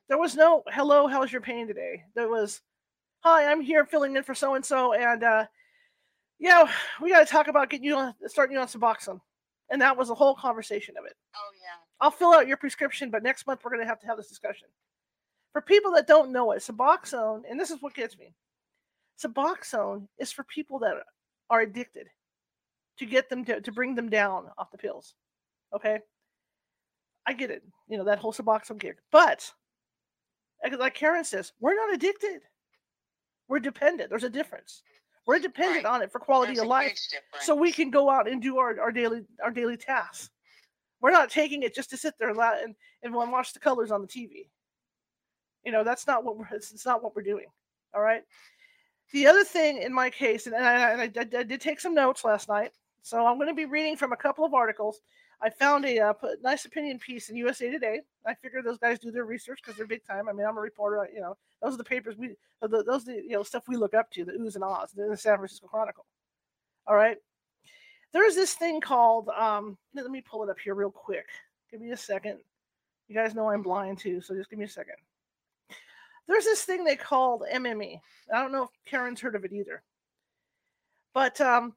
[0.10, 2.04] there was no hello, how's your pain today?
[2.16, 2.62] There was,
[3.20, 5.46] hi, I'm here filling in for so and so, and uh,
[6.40, 6.70] yeah,
[7.02, 9.20] we got to talk about getting you on starting you on Suboxone,
[9.70, 11.14] and that was the whole conversation of it.
[11.36, 11.84] Oh yeah.
[12.00, 14.30] I'll fill out your prescription, but next month we're going to have to have this
[14.30, 14.68] discussion.
[15.52, 18.34] For people that don't know it, Suboxone, and this is what gets me
[19.24, 20.96] Suboxone is for people that
[21.50, 22.08] are addicted
[23.00, 25.16] to get them to, to bring them down off the pills.
[25.76, 26.00] Okay?
[27.26, 28.96] I get it, you know, that whole Suboxone gig.
[29.12, 29.52] But,
[30.64, 32.42] like- like Caren says, we're not addicted.
[33.48, 34.10] We're dependent.
[34.10, 34.84] There's a difference.
[35.26, 35.94] We're dependent Right.
[35.94, 36.98] on it for quality There's of life
[37.42, 40.30] so we can go out and do our, our daily our daily tasks.
[41.02, 44.02] We're not taking it just to sit there and and, and watch the colors on
[44.02, 44.50] the TV.
[45.64, 47.48] You know, that's not what we're it's, not what we're doing.
[47.94, 48.24] All right.
[49.12, 51.94] The other thing in my case, and I, and I, I, I did take some
[51.94, 55.00] notes last night, so I'm going to be reading from a couple of articles.
[55.42, 58.02] I found a uh, nice opinion piece in USA Today.
[58.26, 60.28] I figured those guys do their research because they're big time.
[60.28, 61.08] I mean, I'm a reporter.
[61.14, 64.10] You know, those are the papers we, those the you know stuff we look up
[64.12, 66.06] to, the oohs and ahs, the San Francisco Chronicle.
[66.88, 67.18] All right.
[68.14, 69.30] There's this thing called.
[69.30, 71.28] Um, let me pull it up here real quick.
[71.70, 72.40] Give me a second.
[73.08, 74.96] You guys know I'm blind too, so just give me a second.
[76.28, 78.00] There's this thing they called MME.
[78.34, 79.82] I don't know if Caren's heard of it either.
[81.14, 81.74] But um,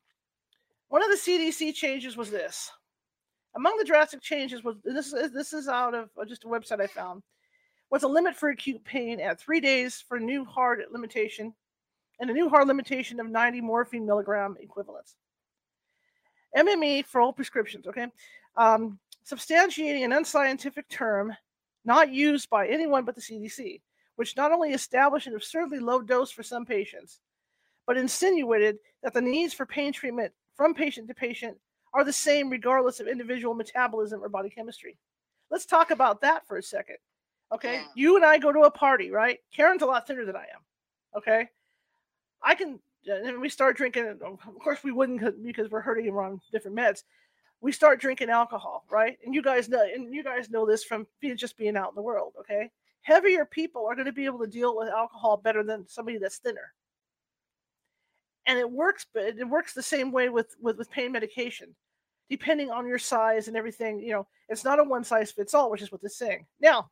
[0.88, 2.70] one of the CDC changes was this.
[3.56, 6.80] Among the drastic changes was this is this is out of uh, just a website
[6.80, 7.22] I found
[7.90, 11.52] was a limit for acute pain at three days for new hard limitation
[12.20, 15.16] and a new hard limitation of 90 morphine milligram equivalents.
[16.56, 18.06] MME for all prescriptions, okay?
[18.56, 21.34] Um, substantiating an unscientific term
[21.84, 23.80] not used by anyone but the CDC,
[24.16, 27.20] which not only established an absurdly low dose for some patients,
[27.86, 31.56] but insinuated that the needs for pain treatment from patient to patient
[31.92, 34.96] are the same regardless of individual metabolism or body chemistry.
[35.50, 36.96] Let's talk about that for a second.
[37.52, 37.74] Okay.
[37.74, 37.84] Yeah.
[37.94, 39.38] You and I go to a party, right?
[39.54, 40.60] Caren's a lot thinner than I am.
[41.16, 41.48] Okay.
[42.42, 46.14] I can, uh, and we start drinking, of course, we wouldn't because we're hurting and
[46.14, 47.02] we're on different meds.
[47.60, 49.18] We start drinking alcohol, right?
[49.24, 52.02] And you guys know, and you guys know this from just being out in the
[52.02, 52.34] world.
[52.38, 52.70] Okay.
[53.02, 56.38] Heavier people are going to be able to deal with alcohol better than somebody that's
[56.38, 56.72] thinner
[58.50, 61.74] and it works but it works the same way with, with with pain medication
[62.28, 65.70] depending on your size and everything you know it's not a one size fits all
[65.70, 66.44] which is what they're saying.
[66.60, 66.90] Now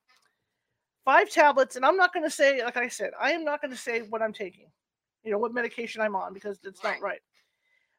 [1.04, 3.70] five tablets and i'm not going to say like i said i am not going
[3.70, 4.66] to say what i'm taking
[5.24, 7.00] you know what medication i'm on because it's Right.
[7.00, 7.20] not right.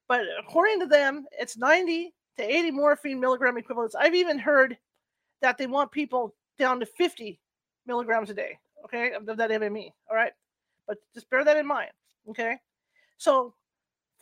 [0.07, 3.95] but according to them it's 90 to 80 morphine milligram equivalents.
[3.95, 4.77] I've even heard
[5.41, 7.39] that they want people down to 50
[7.87, 10.33] milligrams a day okay of that mme all right?
[10.87, 11.89] But just bear that in mind
[12.29, 12.57] okay
[13.19, 13.53] so,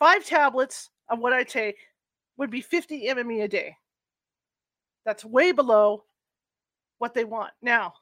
[0.00, 1.76] five tablets of what I take
[2.36, 3.76] would be 50 MME a day.
[5.06, 6.02] That's way below
[6.98, 7.52] what they want.
[7.62, 7.94] Now,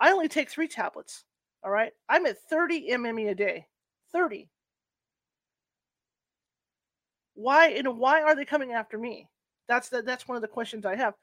[0.00, 1.24] I only take three tablets.
[1.62, 1.92] All right.
[2.08, 3.66] I'm at 30 MME a day.
[4.10, 4.50] 30.
[7.34, 9.28] Why, know, why are they coming after me?
[9.68, 11.14] That's the, that's one of the questions I have.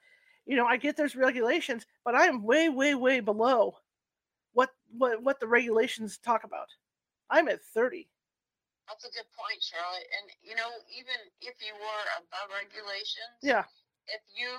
[0.45, 3.75] You know, I get there's regulations, but I am way, way, way below
[4.53, 6.69] what what what the regulations talk about.
[7.29, 8.07] I'm at 30.
[8.89, 10.09] That's a good point, Charlotte.
[10.17, 13.63] And you know, even if you were above regulations, Yeah.
[14.09, 14.49] if you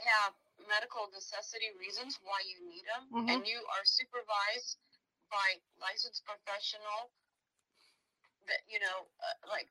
[0.00, 0.32] have
[0.66, 3.28] medical necessity reasons why you need them, Mhm.
[3.36, 4.78] and you are supervised
[5.30, 7.12] by licensed professional,
[8.48, 9.68] that you know, uh, like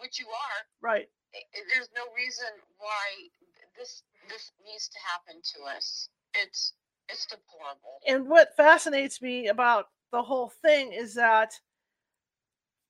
[0.00, 1.10] which you are, Right.
[1.34, 3.30] i- i- there's no reason why
[3.76, 6.08] this this needs to happen to us.
[6.34, 6.72] It's
[7.08, 8.00] it's deplorable.
[8.06, 11.60] and what fascinates me about the whole thing is that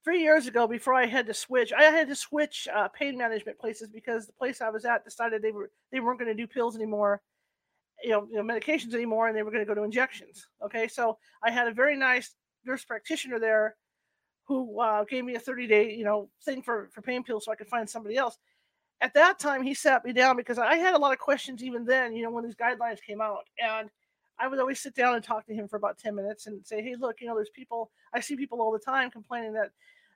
[0.05, 3.59] three years ago, before I had to switch, I had to switch uh, pain management
[3.59, 6.47] places because the place I was at decided they were they weren't going to do
[6.47, 7.21] pills anymore,
[8.03, 10.47] you know, you know, medications anymore, and they were going to go to injections.
[10.65, 12.35] Okay, so I had a very nice
[12.65, 13.77] nurse practitioner there
[14.45, 17.53] who uh, gave me a 30 day you know thing for for pain pills so
[17.53, 18.39] I could find somebody else.
[19.01, 21.85] At that time, he sat me down because I had a lot of questions even
[21.85, 22.15] then.
[22.15, 23.91] You know, when these guidelines came out, and
[24.39, 26.83] I would always sit down and talk to him for about 10 minutes and say,
[26.83, 29.71] Hey, look, you know, there's people, I see people all the time complaining that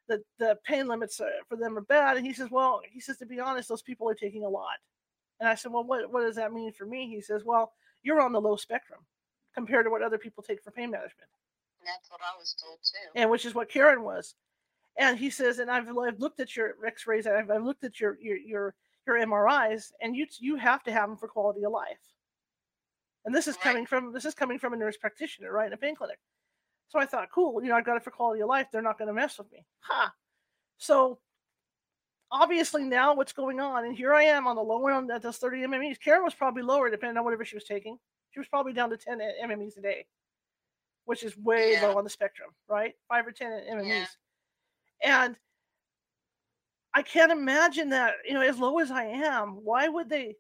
[0.09, 2.17] the, the pain limits uh, for them are bad.
[2.17, 4.77] And he says, Well, he says, to be honest, those people are taking a lot.
[5.41, 7.09] And I said, Well, what, what does that mean for me?
[7.09, 9.01] He says, Well, you're on the low spectrum
[9.55, 11.31] compared to what other people take for pain management,
[11.81, 13.11] And that's what I was told too.
[13.21, 14.35] and which is what Caren was.
[14.99, 18.17] And he says, and I've, I've looked at your X-rays, I've, I've looked at your
[18.21, 18.75] your your
[19.07, 21.99] your MRIs, and you you have to have them for quality of life.
[23.25, 23.63] And this is Right.
[23.63, 26.19] coming from this is coming from a nurse practitioner, right, in a pain clinic.
[26.89, 28.69] So I thought, cool, you know, I've got it for quality of life.
[28.73, 29.65] They're not going to mess with me.
[29.81, 30.13] Ha.
[30.79, 31.19] So
[32.31, 35.39] obviously now what's going on, and here I am on the low end at those
[35.39, 35.99] 30 MMEs.
[35.99, 37.99] Caren was probably lower depending on whatever she was taking.
[38.31, 40.07] She was probably down to 10 MMEs a day,
[41.07, 41.87] which is way Yeah.
[41.89, 42.95] low on the spectrum, right?
[43.09, 43.89] Five or 10 MMEs.
[43.89, 44.07] Yeah.
[45.25, 45.37] And
[46.95, 50.37] I can't imagine that, you know, as low as I am, why would they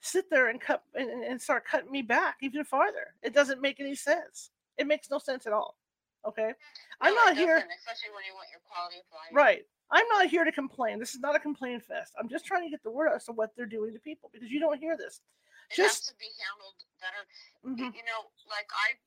[0.00, 3.14] sit there and cut and- and start cutting me back even farther?
[3.22, 4.50] It doesn't make any sense.
[4.76, 5.76] It makes no sense at all.
[6.26, 6.52] Okay.
[7.00, 7.56] I'm No, not here.
[7.56, 9.32] especially when you want your quality of life.
[9.32, 9.64] Right.
[9.90, 10.98] I'm not here to complain.
[11.00, 12.12] This is not a complaint fest.
[12.20, 14.30] I'm just trying to get the word out as to what they're doing to people
[14.32, 15.20] because you don't hear this.
[15.70, 17.22] It Just- has to be handled better.
[17.64, 17.94] Mhm.
[17.96, 18.98] You know, like I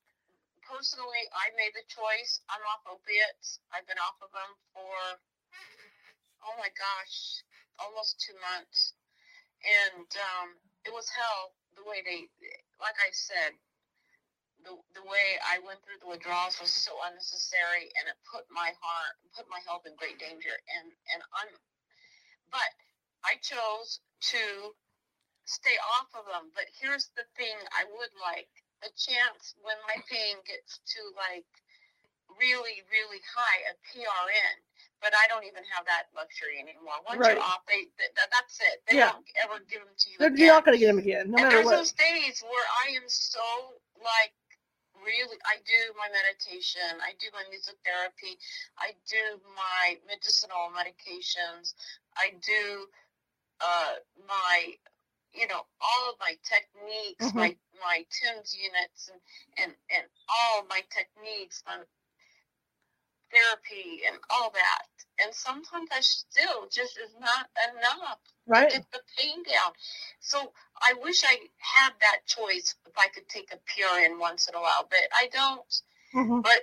[0.64, 2.42] personally, I made the choice.
[2.50, 3.60] I'm off opiates.
[3.72, 5.20] I've been off of them for
[6.46, 7.44] oh my gosh,
[7.80, 8.94] almost two months,
[9.64, 11.54] and um, it was hell.
[11.76, 12.28] The way they,
[12.80, 13.54] like I said,
[14.64, 18.72] the the way I went through the withdrawals was so unnecessary, and it put my
[18.82, 20.56] heart, put my health in great danger.
[20.80, 21.52] And and I'm,
[22.52, 22.72] but
[23.26, 24.00] I chose
[24.36, 24.74] to
[25.46, 26.52] stay off of them.
[26.56, 28.50] But here's the thing I would like
[28.84, 31.48] a chance when my pain gets to like
[32.40, 34.56] really, really high, a PRN.
[35.02, 36.96] But I don't even have that luxury anymore.
[37.06, 37.36] Once Right.
[37.36, 38.82] you're off, they, th- th- that's it.
[38.88, 39.12] They Yeah.
[39.14, 40.18] won't ever give them to you.
[40.18, 40.40] They're again.
[40.40, 41.76] you're not going to get them again, no and matter there's what.
[41.78, 43.44] those days where I am so
[44.00, 44.34] like
[45.06, 48.40] really I do my meditation, I do my music therapy,
[48.78, 51.76] I do my medicinal medications,
[52.18, 52.88] I do
[53.62, 53.96] uh
[54.28, 54.74] my
[55.34, 57.36] you know, all of my techniques, Mhm.
[57.36, 59.22] my my TENS units and,
[59.58, 61.80] and, and all my techniques on
[63.34, 64.88] therapy and all that.
[65.24, 68.72] And sometimes I still just is not enough Right?
[68.72, 69.74] get the pain down.
[70.22, 74.56] So I wish I had that choice if I could take a PRN once in
[74.56, 75.82] a while, but I don't.
[76.14, 76.62] hmm But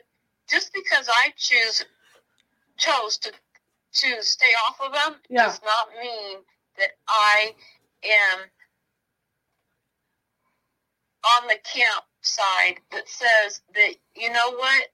[0.50, 1.84] just because I choose
[2.78, 3.32] chose to
[3.94, 5.46] to stay off of them Yeah.
[5.46, 6.38] does not mean
[6.78, 7.54] that I
[8.04, 8.40] am
[11.42, 14.88] on the camp side that says that you know what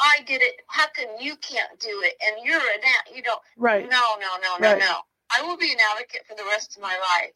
[0.00, 0.62] I did it.
[0.68, 2.14] How come you can't do it?
[2.22, 3.88] And you're an a- you know Right.
[3.90, 4.78] no, no, no, no, Right.
[4.80, 5.02] no.
[5.36, 7.32] I will be an advocate for the rest of my life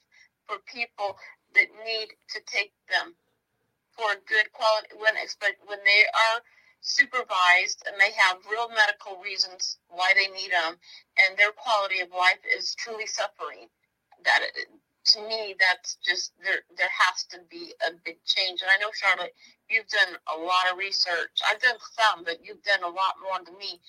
[0.47, 1.19] for people
[1.55, 3.17] that need to take them
[3.97, 6.43] for good quality when but when they are
[6.81, 10.77] supervised and they have real medical reasons why they need them
[11.19, 13.69] and their quality of life is truly suffering
[14.25, 14.69] that it,
[15.13, 18.91] to me that's just there there has to be a big change and i know
[18.95, 19.35] charlotte
[19.71, 23.39] you've done a lot of research i've done some but you've done a lot more
[23.45, 23.81] than me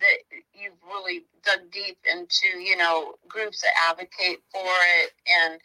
[0.00, 5.60] that you've really dug deep into, you know, groups that advocate for it and,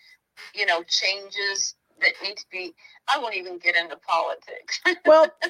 [0.55, 2.73] you know, changes that need to be.
[3.07, 4.79] I won't even get into politics.
[5.05, 5.27] Well,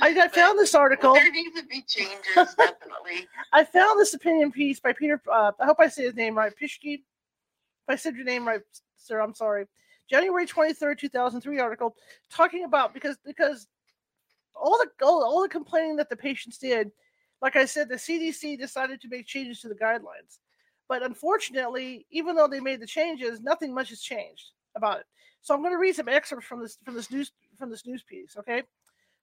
[0.00, 1.14] I, I found this article.
[1.14, 3.28] There needs to be changes, definitely.
[3.52, 5.20] I found this opinion piece by Peter.
[5.30, 6.52] Uh, I hope I say his name right.
[6.60, 6.94] Pishke.
[6.94, 7.00] If
[7.88, 8.60] I said your name right,
[9.08, 9.66] sir, I'm sorry.
[10.08, 11.96] January 23rd, 2003 article
[12.30, 13.66] talking about because because
[14.54, 16.90] all the all, all the complaining that the patients did,
[17.42, 20.38] like I said, the CDC decided to make changes to the guidelines.
[20.88, 25.06] But unfortunately, even though they made the changes, nothing much has changed about it.
[25.42, 28.02] So I'm going to read some excerpts from this from this news from this news
[28.02, 28.36] piece.
[28.38, 28.62] Okay,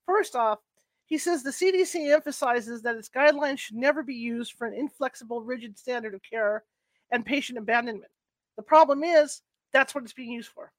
[0.06, 0.60] first off,
[1.06, 5.42] he says the CDC emphasizes that its guidelines should never be used for an inflexible,
[5.42, 6.64] rigid standard of care
[7.12, 8.12] and patient abandonment.
[8.56, 9.42] The problem is
[9.76, 10.72] that's what it's being used for.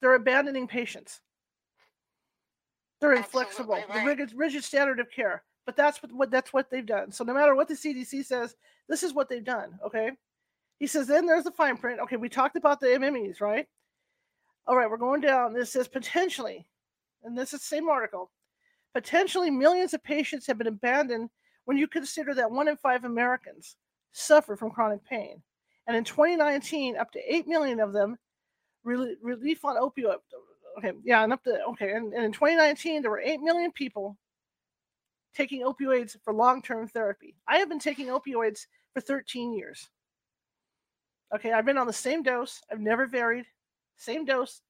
[0.00, 1.20] They're abandoning patients.
[2.98, 5.42] They're inflexible, Absolutely the rigid, rigid standard of care.
[5.66, 7.12] But that's what, what that's what they've done.
[7.12, 8.56] So no matter what the CDC says,
[8.88, 9.78] this is what they've done.
[9.84, 10.12] Okay.
[10.78, 12.00] He says, then there's the fine print.
[12.00, 13.66] Okay, we talked about the MMEs, right?
[14.66, 15.52] All right, we're going down.
[15.52, 16.66] This says potentially,
[17.22, 18.30] and this is the same article.
[18.94, 21.28] Potentially millions of patients have been abandoned
[21.66, 23.76] when you consider that one in five Americans
[24.12, 25.42] suffer from chronic pain.
[25.86, 28.16] And in 2019, up to 8 million of them
[28.84, 30.16] rel- relief on opioid.
[30.78, 34.16] Okay, yeah, and up to, okay, and, and in 2019, there were 8 million people
[35.34, 37.34] taking opioids for long term therapy.
[37.48, 39.88] I have been taking opioids for 13 years.
[41.34, 43.46] Okay, I've been on the same dose, I've never varied,
[43.96, 44.60] same dose.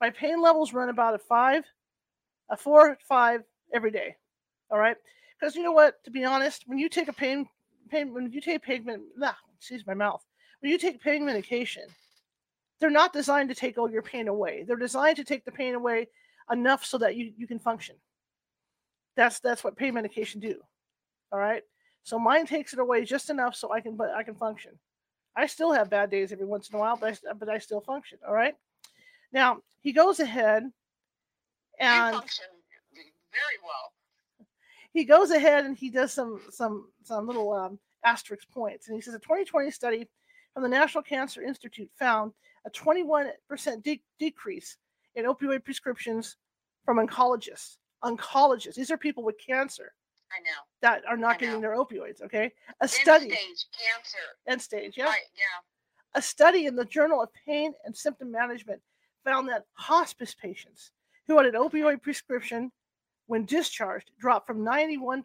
[0.00, 1.64] My pain levels run about a five,
[2.50, 4.16] a four, five every day.
[4.70, 4.96] All right,
[5.38, 6.02] because you know what?
[6.04, 7.46] To be honest, when you take a pain,
[7.88, 8.84] pain, when you take pain,
[9.16, 10.25] nah, excuse my mouth.
[10.60, 11.84] When you take pain medication,
[12.80, 14.64] they're not designed to take all your pain away.
[14.66, 16.08] They're designed to take the pain away
[16.50, 17.96] enough so that you you can function.
[19.16, 20.60] That's that's what pain medication do.
[21.32, 21.62] All right.
[22.04, 24.72] So mine takes it away just enough so I can but I can function.
[25.34, 27.80] I still have bad days every once in a while, but I, but I still
[27.80, 28.18] function.
[28.26, 28.54] All right.
[29.32, 30.72] Now he goes ahead you
[31.80, 32.46] and function
[32.94, 34.48] very well.
[34.92, 39.00] he goes ahead and he does some some some little um, asterisk points, and he
[39.00, 40.08] says a 2020 study
[40.56, 42.32] from the National Cancer Institute found
[42.64, 43.28] a 21%
[43.82, 44.78] de- decrease
[45.14, 46.38] in opioid prescriptions
[46.86, 47.76] from oncologists.
[48.02, 49.92] Oncologists, these are people with cancer
[50.32, 50.56] I know.
[50.80, 52.22] that are not getting their opioids.
[52.22, 52.50] Okay,
[52.80, 54.18] a End study, stage cancer.
[54.46, 55.04] end stage, yeah.
[55.04, 56.18] Right, yeah.
[56.18, 58.80] A study in the Journal of Pain and Symptom Management
[59.26, 60.90] found that hospice patients
[61.28, 62.72] who had an opioid prescription
[63.26, 65.22] when discharged dropped from 91%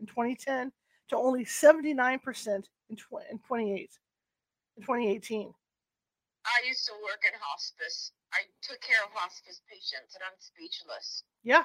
[0.00, 0.72] in 2010
[1.10, 3.90] to only 79% in, tw- in 28
[4.78, 5.52] in 2018.
[6.46, 8.12] I used to work in hospice.
[8.32, 11.24] I took care of hospice patients, and I'm speechless.
[11.42, 11.64] Yeah.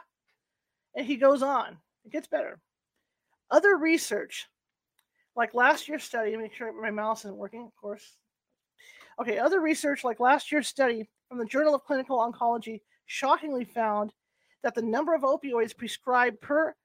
[0.95, 1.77] And he goes on.
[2.05, 2.59] It gets better.
[3.51, 4.47] Other research,
[5.35, 8.17] like last year's study, make sure my mouse isn't working, of course.
[9.21, 14.11] Okay, other research, like last year's study from the Journal of Clinical Oncology, shockingly found
[14.63, 16.75] that the number of opioids prescribed per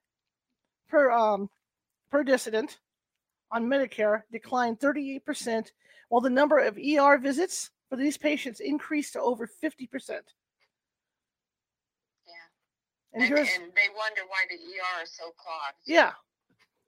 [0.88, 1.48] per um
[2.10, 2.78] per decedent
[3.50, 5.72] on Medicare declined 38%,
[6.08, 9.88] while the number of ER visits for these patients increased to over 50%.
[12.26, 12.34] Yeah.
[13.14, 15.76] And, And, and they wonder why the ER is so clogged.
[15.86, 16.12] yeah.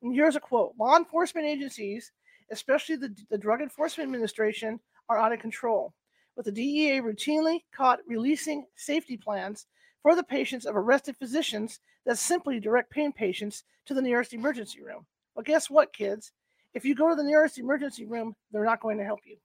[0.03, 2.13] And here's a quote: Law enforcement agencies,
[2.51, 4.81] especially the, the Drug Enforcement Administration,
[5.11, 5.93] are out of control,
[6.37, 9.67] with the DEA routinely caught releasing safety plans
[10.03, 14.81] for the patients of arrested physicians that simply direct pain patients to the nearest emergency
[14.83, 15.05] room.
[15.35, 16.33] Well, guess what, kids?
[16.75, 19.37] If you go to the nearest emergency room, they're not going to help you.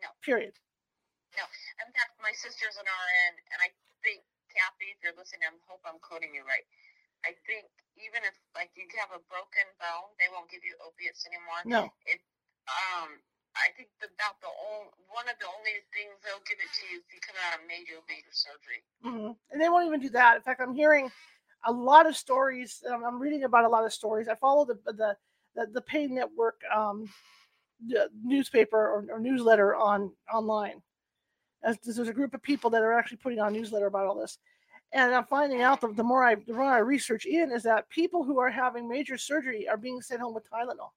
[0.00, 0.08] No.
[0.24, 0.56] Period.
[1.36, 1.44] No.
[1.84, 3.68] In fact, my sister's an RN, and I
[4.00, 6.64] think, Kathy, if you're listening, I hope I'm quoting you right.
[7.28, 7.68] I think
[8.00, 11.60] even if, like, you have a broken bone, they won't give you opiates anymore.
[11.68, 11.92] No.
[12.08, 12.20] It,
[12.66, 13.20] Um,
[13.56, 17.00] I think about the only, one of the only things they'll give it to you
[17.00, 18.80] if you come out of major, major surgery.
[19.04, 19.32] Mm-hmm.
[19.52, 20.36] And they won't even do that.
[20.36, 21.08] In fact, I'm hearing
[21.64, 22.84] a lot of stories.
[22.92, 24.28] um, I'm reading about a lot of stories.
[24.28, 25.16] I follow the the
[25.56, 27.08] the, the Pain Network um,
[27.84, 30.82] the newspaper or, or newsletter on online.
[31.62, 34.38] As there's a group of people that are actually putting on newsletter about all this,
[34.92, 37.88] and I'm finding out the, the more I the more I research in is that
[37.88, 40.90] people who are having major surgery are being sent home with Tylenol.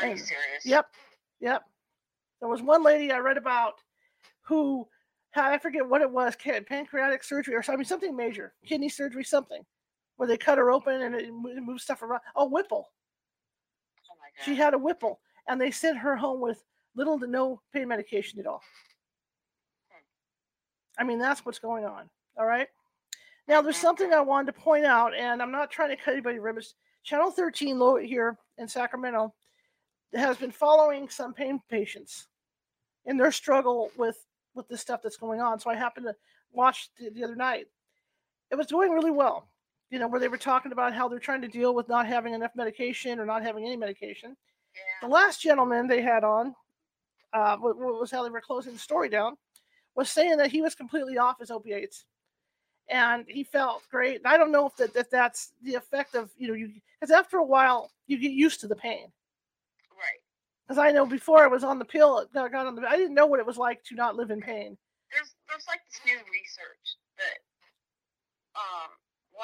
[0.00, 0.64] Are you serious?
[0.64, 0.86] Yep,
[1.40, 1.62] yep.
[2.40, 3.74] There was one lady I read about
[4.42, 4.88] who
[5.30, 9.62] had I forget what it was, pancreatic surgery or something, something major, kidney surgery, something,
[10.16, 12.22] where they cut her open and it mo- moves stuff around.
[12.36, 12.90] Oh, Whipple.
[14.10, 14.44] Oh my God.
[14.44, 16.62] She had a Whipple, and they sent her home with
[16.94, 18.62] little to no pain medication at all.
[19.90, 21.02] Hmm.
[21.02, 22.08] I mean, that's what's going on.
[22.38, 22.68] All right.
[23.46, 26.38] Now, there's something I wanted to point out, and I'm not trying to cut anybody
[26.38, 26.74] ribbons.
[27.02, 29.34] Channel 13 low here in Sacramento
[30.14, 32.28] has been following some pain patients
[33.04, 34.16] in their struggle with
[34.54, 35.58] with the stuff that's going on.
[35.58, 36.14] So I happened to
[36.52, 37.66] watch the, the other night.
[38.50, 39.48] It was doing really well.
[39.94, 42.34] You know, where they were talking about how they're trying to deal with not having
[42.34, 44.36] enough medication or not having any medication.
[45.00, 46.52] The last gentleman they had on,
[47.32, 49.36] uh, what, what was how they were closing the story down,
[49.94, 52.06] was saying that he was completely off his opiates,
[52.88, 54.16] and he felt great.
[54.16, 57.12] And I don't know if that if that's the effect of you know you because
[57.12, 59.12] after a while you get used to the pain.
[59.92, 60.20] Right.
[60.66, 63.14] Because I know before I was on the pill, got got on the, I didn't
[63.14, 64.76] know what it was like to not live in pain.
[65.12, 67.38] There's there's like this new research that
[68.56, 68.90] um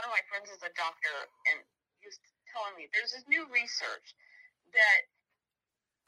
[0.01, 1.13] one of my friends is a doctor
[1.53, 1.61] and
[2.01, 2.17] he was
[2.49, 4.17] telling me there's this new research
[4.73, 5.01] that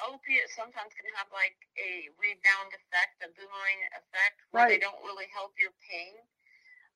[0.01, 5.29] opiates sometimes can have like a rebound effect, a boomerang effect, where they don't really
[5.29, 6.17] help your pain.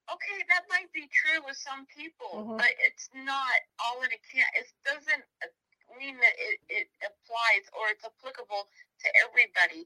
[0.09, 2.57] Okay, that might be true with some people, Mhm.
[2.57, 4.49] but it's not all in a can.
[4.57, 5.53] It doesn't uh,
[6.01, 8.73] mean that it, it applies or it's applicable
[9.05, 9.85] to everybody.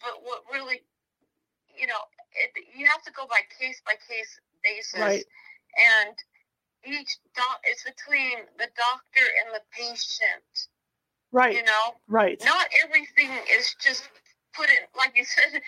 [0.00, 0.80] But what really,
[1.76, 2.00] you know,
[2.32, 5.26] it, you have to go by case by case basis, Right.
[5.76, 6.16] And
[6.86, 10.68] each doc it's between the doctor and the patient.
[11.32, 11.54] Right.
[11.56, 12.40] You know, Right.
[12.44, 14.08] not everything is just
[14.56, 15.60] put in like you said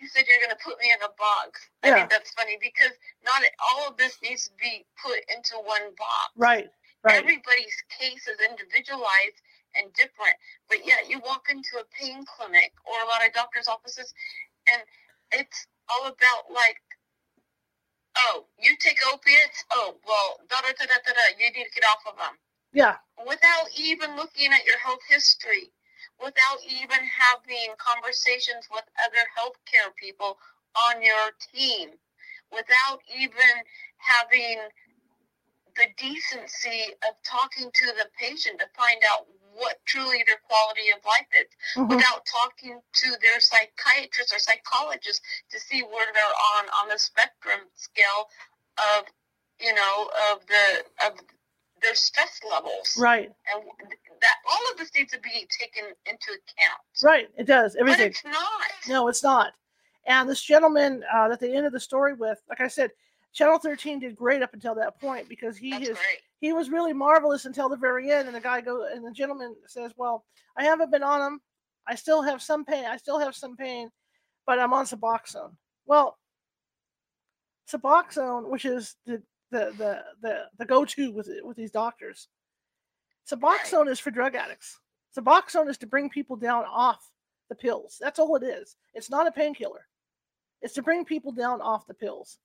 [0.00, 1.90] you said you're going to put me in a box Yeah.
[1.90, 2.94] i think that's funny because
[3.26, 6.70] not all of this needs to be put into one box Right.
[7.02, 7.18] Right.
[7.18, 9.42] everybody's case is individualized
[9.76, 10.38] and different
[10.70, 14.14] but yet you walk into a pain clinic or a lot of doctors offices
[14.72, 14.80] and
[15.32, 16.80] it's all about like
[18.26, 21.74] oh you take opiates oh well da da da da da da you need to
[21.74, 22.34] get off of them
[22.72, 22.96] Yeah.
[23.26, 25.72] without even looking at your health history,
[26.22, 30.38] without even having conversations with other healthcare people
[30.88, 31.90] on your team,
[32.52, 33.54] without even
[33.98, 34.60] having
[35.76, 39.26] the decency of talking to the patient to find out
[39.58, 41.46] what truly their quality of life is,
[41.76, 41.88] Mhm.
[41.96, 47.60] without talking to their psychiatrist or psychologist to see where they're on on the spectrum
[47.74, 48.30] scale
[48.96, 49.06] of
[49.60, 51.20] you know of the of
[51.82, 53.30] their stress levels Right.
[53.52, 53.62] and
[54.20, 56.82] that all of this needs to be taken into account.
[57.02, 57.30] Right.
[57.36, 58.08] It does But everything.
[58.10, 58.70] it's not.
[58.88, 59.54] No, it's not.
[60.06, 62.90] And this gentleman uh, that they ended the story with, like I said,
[63.34, 66.20] Channel 13 did great up until that point because he That's is great.
[66.40, 68.26] he was really marvelous until the very end.
[68.26, 70.24] And the guy go and the gentleman says, "Well,
[70.56, 71.40] I haven't been on them.
[71.86, 72.84] I still have some pain.
[72.84, 73.90] I still have some pain,
[74.46, 75.54] but I'm on Suboxone."
[75.86, 76.18] Well,
[77.70, 82.28] Suboxone, which is the the the the, the go-to with with these doctors,
[83.30, 84.80] Suboxone is for drug addicts.
[85.16, 87.10] Suboxone is to bring people down off
[87.48, 87.98] the pills.
[88.00, 88.76] That's all it is.
[88.94, 89.86] It's not a painkiller.
[90.60, 92.38] It's to bring people down off the pills.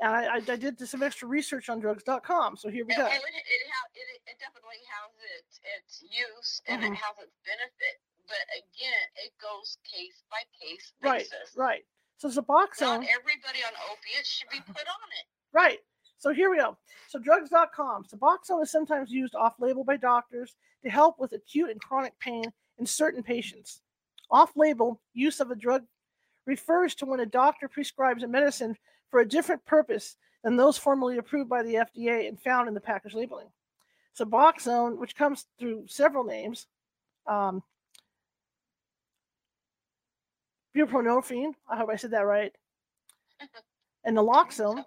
[0.00, 2.56] And I, I, did some extra research on drugs.com.
[2.56, 3.06] So here we go.
[3.06, 6.92] it, it, it, it definitely has its its use and Mhm.
[6.92, 11.56] it has its benefit, but again, it goes case by case Right, basis.
[11.56, 11.66] right.
[11.66, 11.84] right.
[12.16, 13.00] So Suboxone.
[13.00, 15.26] Not everybody on opiates should be put on it.
[15.52, 15.80] right.
[16.18, 16.76] So here we go.
[17.08, 18.04] So drugs.com.
[18.04, 22.44] Suboxone is sometimes used off-label by doctors to help with acute and chronic pain
[22.78, 23.82] in certain patients.
[24.30, 25.84] Off-label use of a drug
[26.46, 28.76] refers to when a doctor prescribes a medicine
[29.14, 32.80] for a different purpose than those formally approved by the FDA and found in the
[32.80, 33.46] package labeling.
[34.18, 36.66] Suboxone, which comes through several names,
[37.28, 37.62] um,
[40.76, 42.52] buprenorphine, I hope I said that right,
[44.04, 44.84] and naloxone.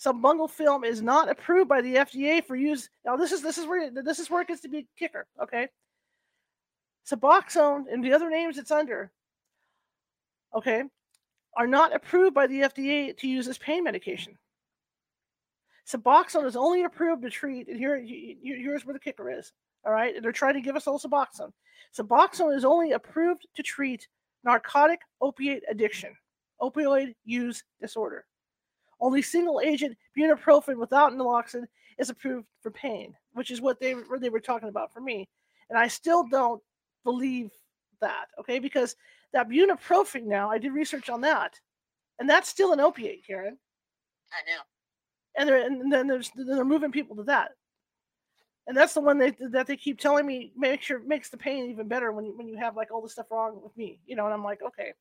[0.00, 2.88] Sublingual film is not approved by the FDA for use.
[3.04, 5.26] Now this is this is where this is where it gets to be kicker.
[5.42, 5.66] Okay,
[7.04, 9.10] Suboxone and the other names it's under,
[10.54, 10.84] okay,
[11.56, 14.38] are not approved by the FDA to use as pain medication.
[15.86, 17.96] Suboxone is only approved to treat, and here
[18.42, 19.52] here's where the kicker is.
[19.84, 21.52] All right, and they're trying to give us all Suboxone.
[21.98, 24.06] Suboxone is only approved to treat
[24.44, 26.14] narcotic opiate addiction,
[26.60, 28.24] opioid use disorder.
[29.00, 31.66] Only single agent buprenorphine without naloxone
[31.98, 35.28] is approved for pain, which is what they what they were talking about for me.
[35.70, 36.62] And I still don't
[37.04, 37.50] believe
[38.00, 38.58] that, okay?
[38.58, 38.96] Because
[39.32, 41.58] that buprenorphine now, I did research on that,
[42.18, 43.56] and that's still an opiate, Caren.
[44.32, 44.60] I know.
[45.36, 47.52] And they're and then there's they're moving people to that,
[48.66, 51.70] and that's the one they that they keep telling me makes sure makes the pain
[51.70, 54.16] even better when you when you have like all this stuff wrong with me, you
[54.16, 54.24] know.
[54.24, 54.92] And I'm like, okay,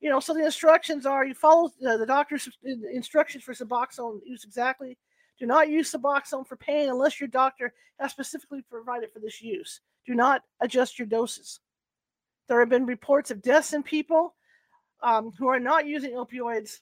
[0.00, 0.20] you know.
[0.20, 4.98] So the instructions are you follow the, the doctor's instructions for Suboxone use exactly.
[5.38, 9.80] Do not use Suboxone for pain unless your doctor has specifically provided for this use.
[10.06, 11.60] Do not adjust your doses.
[12.48, 14.34] There have been reports of deaths in people
[15.02, 16.80] um, who are not using opioids,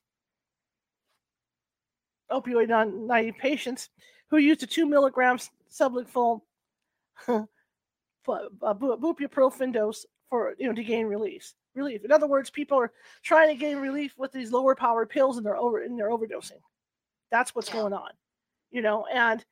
[2.30, 2.68] opioid
[3.06, 3.90] naive patients
[4.30, 6.40] who used a two milligrams sublingual
[8.26, 12.04] buprenorphine dose for you know to gain release relief.
[12.04, 12.92] In other words, people are
[13.22, 16.60] trying to gain relief with these lower powered pills and they're over and they're overdosing.
[17.30, 18.10] That's what's going on,
[18.70, 19.06] you know.
[19.12, 19.44] And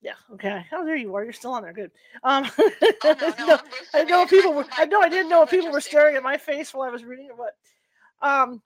[0.00, 0.14] yeah.
[0.34, 0.64] Okay.
[0.72, 1.24] Oh, there you are.
[1.24, 1.72] You're still on there.
[1.72, 1.90] Good.
[2.22, 3.58] Um, oh, no, no,
[3.94, 4.66] I know people were.
[4.72, 7.04] I know I didn't know if people were staring at my face while I was
[7.04, 7.54] reading or what.
[8.20, 8.62] Um,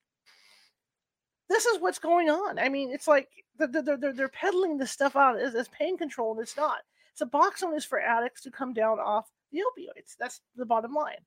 [1.48, 2.58] this is what's going on.
[2.58, 3.28] I mean, it's like
[3.58, 6.78] they're they're they're peddling this stuff out as, as pain control, and it's not.
[7.20, 10.16] Suboxone is for addicts to come down off the opioids.
[10.18, 11.18] That's the bottom line.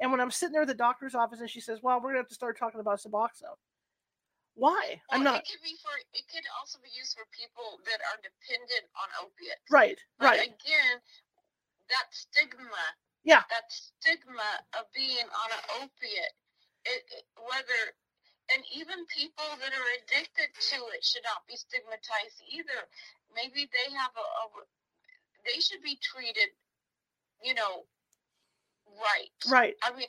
[0.00, 2.18] And when I'm sitting there at the doctor's office, and she says, "Well, we're gonna
[2.18, 3.56] have to start talking about Suboxone,"
[4.56, 5.00] Why?
[5.12, 5.44] Well, I'm not.
[5.44, 5.92] It could be for.
[6.16, 9.68] It could also be used for people that are dependent on opiates.
[9.68, 10.00] Right.
[10.16, 10.48] But right.
[10.48, 10.96] Again,
[11.92, 12.84] that stigma.
[13.24, 13.44] Yeah.
[13.52, 16.36] That stigma of being on an opiate,
[16.86, 17.80] it, it, whether,
[18.54, 22.86] and even people that are addicted to it should not be stigmatized either.
[23.34, 24.44] Maybe they have a, a
[25.44, 26.54] they should be treated,
[27.42, 27.84] you know,
[28.94, 29.34] right.
[29.50, 29.74] Right.
[29.82, 30.08] I mean,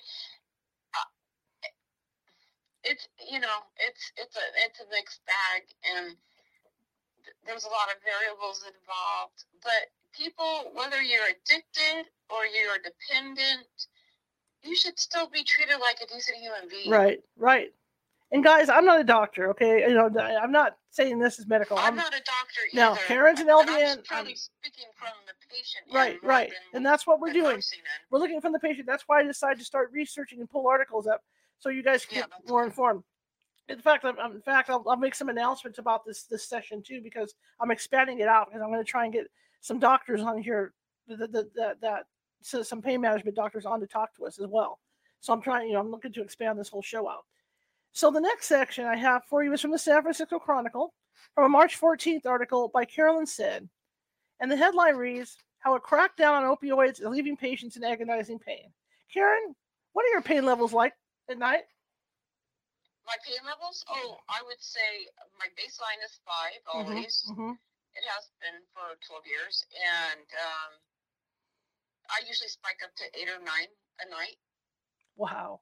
[2.88, 6.16] it's you know it's it's a it's a mixed bag and
[7.46, 13.68] there's a lot of variables involved but people whether you're addicted or you're dependent
[14.64, 16.90] you should still be treated like a decent human being.
[16.90, 17.70] Right right.
[18.32, 19.88] And guys i'm not a doctor okay?
[19.88, 20.10] You know
[20.42, 21.78] i'm not saying this is medical.
[21.78, 25.34] I'm, I'm not a doctor either, no caren's an lvn i'm truly speaking from the
[25.50, 26.52] patient right right.
[26.74, 27.62] and that's what we're doing.
[28.12, 28.88] we're looking from the patient.
[28.88, 31.24] That's why i decided to start researching and pull articles up
[31.60, 33.04] so you guys get yeah, more informed
[33.70, 37.02] in fact, I'm, in fact, I'll, I'll, make some announcements about this this session too
[37.04, 39.28] because I'm expanding it out because I'm going to try and get
[39.62, 40.74] some doctors on here
[41.08, 42.04] that that,
[42.42, 44.80] so some pain management doctors on to talk to us as well.
[45.20, 47.26] So I'm trying, you know, I'm looking to expand this whole show out.
[47.92, 50.94] So the next section I have for you is from the San Francisco Chronicle,
[51.34, 53.68] from a March 14th article by Carolyn Said,
[54.40, 58.72] and the headline reads: "How a crackdown on opioids is leaving patients in agonizing pain."
[59.14, 59.56] Caren,
[59.94, 60.94] what are your pain levels like
[61.30, 61.68] at night?
[63.06, 63.86] My pain levels?
[63.88, 65.08] Oh, I would say
[65.40, 67.24] my baseline is five mm-hmm, always.
[67.32, 67.56] Mm-hmm,
[67.96, 69.64] It has been for 12 years.
[69.80, 70.72] And um,
[72.12, 73.72] I usually spike up to eight or nine
[74.04, 74.36] a night.
[75.16, 75.60] Wow.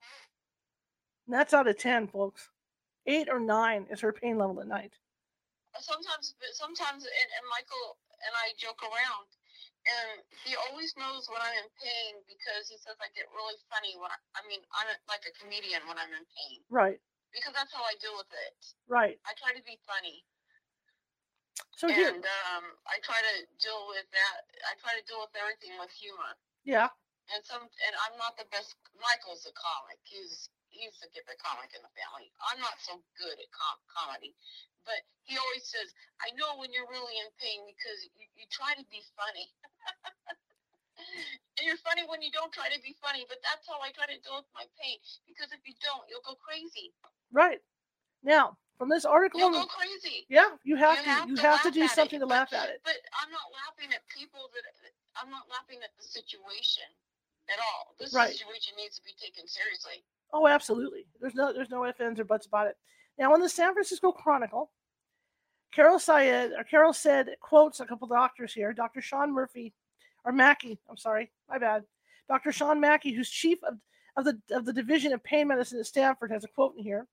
[1.28, 2.50] And that's out of 10, folks.
[3.06, 4.94] Eight or nine is her pain level at night.
[5.78, 9.30] Sometimes, sometimes, and, and Michael and I joke around
[9.86, 13.94] and he always knows when I'm in pain because he says I get really funny
[14.02, 16.60] when I, I mean I'm like a comedian when I'm in pain.
[16.70, 17.00] Right
[17.36, 18.56] because that's how I deal with it.
[18.88, 19.20] Right.
[19.28, 20.24] I try to be funny.
[21.76, 24.40] So and here, um, I try to deal with that.
[24.64, 26.40] I try to deal with everything with humor.
[26.64, 26.88] Yeah.
[27.36, 28.80] And some, and I'm not the best.
[28.96, 30.00] Michael's a comic.
[30.08, 32.28] He's he's the gift comic in the family.
[32.44, 34.36] I'm not so good at com- comedy,
[34.84, 38.76] but he always says, "I know when you're really in pain because you, you try
[38.76, 39.48] to be funny."
[41.60, 44.08] and you're funny when you don't try to be funny, but that's how I try
[44.12, 45.00] to deal with my pain.
[45.28, 46.92] Because if you don't, you'll go crazy.
[47.32, 47.60] Right.
[48.24, 49.40] Now, from this article.
[49.40, 50.28] You'll go crazy.
[50.28, 51.10] Yeah, you have You to.
[51.10, 52.82] have you to have to do something it, to but- laugh at it.
[52.84, 54.66] But I'm not laughing at people that
[55.16, 56.88] I'm not laughing at the situation
[57.48, 57.96] at all.
[58.00, 58.32] This Right.
[58.34, 60.04] situation needs to be taken seriously.
[60.34, 61.06] Oh, absolutely.
[61.20, 62.76] There's no there's no ifs, ands, or buts about it.
[63.18, 64.72] Now, in the San Francisco Chronicle,
[65.74, 68.74] Carol Syed or Carol said quotes a couple doctors here.
[68.74, 69.02] Dr.
[69.02, 69.74] Sean Murphy
[70.24, 70.80] or Mackey.
[70.90, 71.84] I'm sorry, my bad.
[72.28, 72.52] Dr.
[72.52, 73.78] Sean Mackey, who's chief of,
[74.18, 77.08] of the of the division of pain medicine at Stanford, has a quote in here,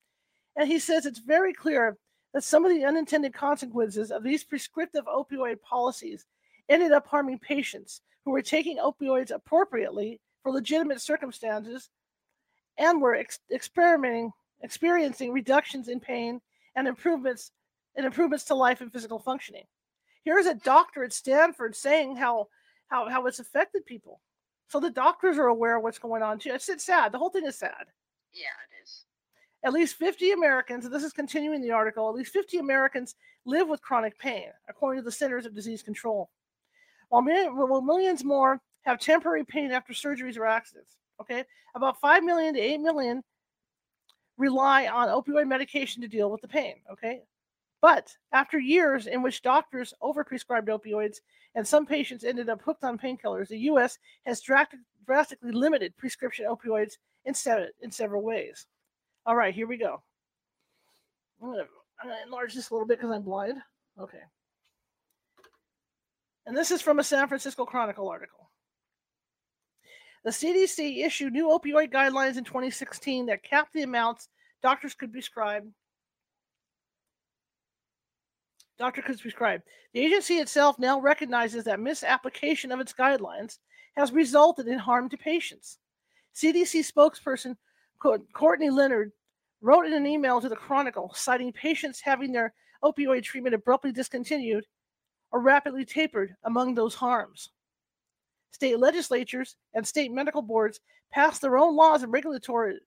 [0.56, 1.98] and he says it's very clear
[2.34, 6.24] that some of the unintended consequences of these prescriptive opioid policies
[6.68, 11.90] ended up harming patients who were taking opioids appropriately for legitimate circumstances
[12.78, 16.40] and were ex- experimenting experiencing reductions in pain
[16.76, 17.50] and improvements
[17.96, 19.64] and improvements to life and physical functioning.
[20.24, 22.48] Here's a doctor at Stanford saying how
[22.88, 24.20] how how it's affected people.
[24.68, 26.52] So the doctors are aware of what's going on too.
[26.54, 27.12] It's, it's sad.
[27.12, 27.84] The whole thing is sad.
[28.32, 29.04] Yeah, it is.
[29.64, 33.14] At least 50 Americans, and this is continuing the article, at least 50 Americans
[33.44, 36.30] live with chronic pain, according to the Centers of Disease Control.
[37.10, 40.96] While, mil- while millions more have temporary pain after surgeries or accidents.
[41.22, 41.44] Okay,
[41.74, 43.22] about 5 million to 8 million
[44.38, 46.76] rely on opioid medication to deal with the pain.
[46.90, 47.22] Okay,
[47.80, 51.16] but after years in which doctors overprescribed opioids
[51.54, 53.98] and some patients ended up hooked on painkillers, the U.S.
[54.26, 56.94] has drastic, drastically limited prescription opioids
[57.24, 58.66] in, se- in several ways.
[59.26, 60.02] All right, here we go.
[61.42, 63.58] I'm gonna enlarge this a little bit because I'm blind.
[64.00, 64.22] Okay.
[66.46, 68.50] And this is from a San Francisco Chronicle article.
[70.24, 74.28] The CDC issued new opioid guidelines in 2016 that capped the amounts
[74.62, 75.64] doctors could prescribe.
[78.78, 79.62] Doctor could prescribe.
[79.92, 83.58] The agency itself now recognizes that misapplication of its guidelines
[83.96, 85.78] has resulted in harm to patients.
[86.34, 87.56] CDC spokesperson
[88.32, 89.12] Courtney Leonard
[89.60, 94.66] wrote in an email to the Chronicle, citing patients having their opioid treatment abruptly discontinued
[95.30, 97.50] or rapidly tapered among those harms.
[98.62, 100.78] State legislatures and state medical boards
[101.10, 102.78] pass their own laws and regulatory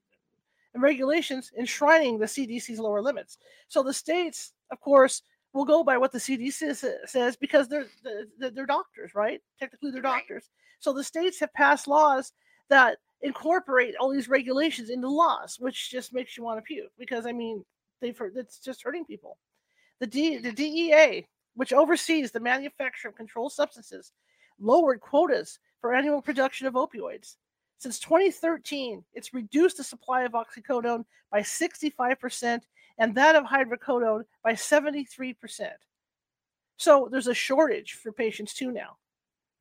[0.74, 3.40] and regulations enshrining the CDC's lower limits.
[3.68, 8.52] So the states, of course, will go by what the CDC says because they're they're,
[8.52, 9.42] they're doctors, right?
[9.60, 10.20] Technically, they're Right.
[10.20, 10.50] doctors.
[10.80, 12.32] So the states have passed laws
[12.70, 17.26] that incorporate all these regulations into laws, which just makes you want to puke because
[17.26, 17.66] I mean,
[18.00, 19.40] they've heard, it's just hurting people.
[20.00, 24.14] The D, the DEA, which oversees the manufacture of controlled substances,
[24.60, 27.36] lowered quotas for annual production of opioids.
[27.78, 32.62] Since 2013, it's reduced the supply of oxycodone by 65%
[32.98, 35.70] and that of hydrocodone by 73%.
[36.78, 38.98] So there's a shortage for patients too now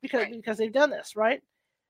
[0.01, 0.32] because, Right.
[0.32, 1.42] because they've done this, right?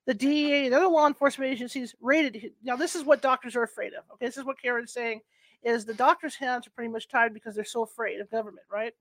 [0.06, 2.54] The DEA and other law enforcement agencies rated.
[2.62, 4.04] Now, this is what doctors are afraid of.
[4.12, 5.22] Okay, this is what Caren's saying
[5.62, 8.94] is the doctors' hands are pretty much tied because they're so afraid of government, right?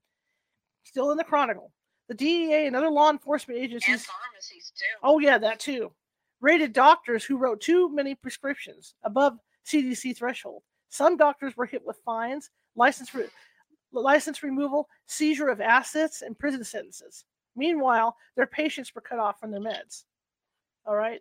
[0.84, 1.72] Still in the Chronicle.
[2.08, 3.88] The DEA and other law enforcement agencies.
[3.88, 4.98] And pharmacies too.
[5.02, 5.92] Oh, yeah, that too.
[6.40, 10.62] Rated doctors who wrote too many prescriptions above CDC threshold.
[10.90, 13.28] Some doctors were hit with fines, license, re-
[13.92, 17.24] license removal, seizure of assets, and prison sentences.
[17.56, 20.04] Meanwhile, their patients were cut off from their meds.
[20.86, 21.20] All right.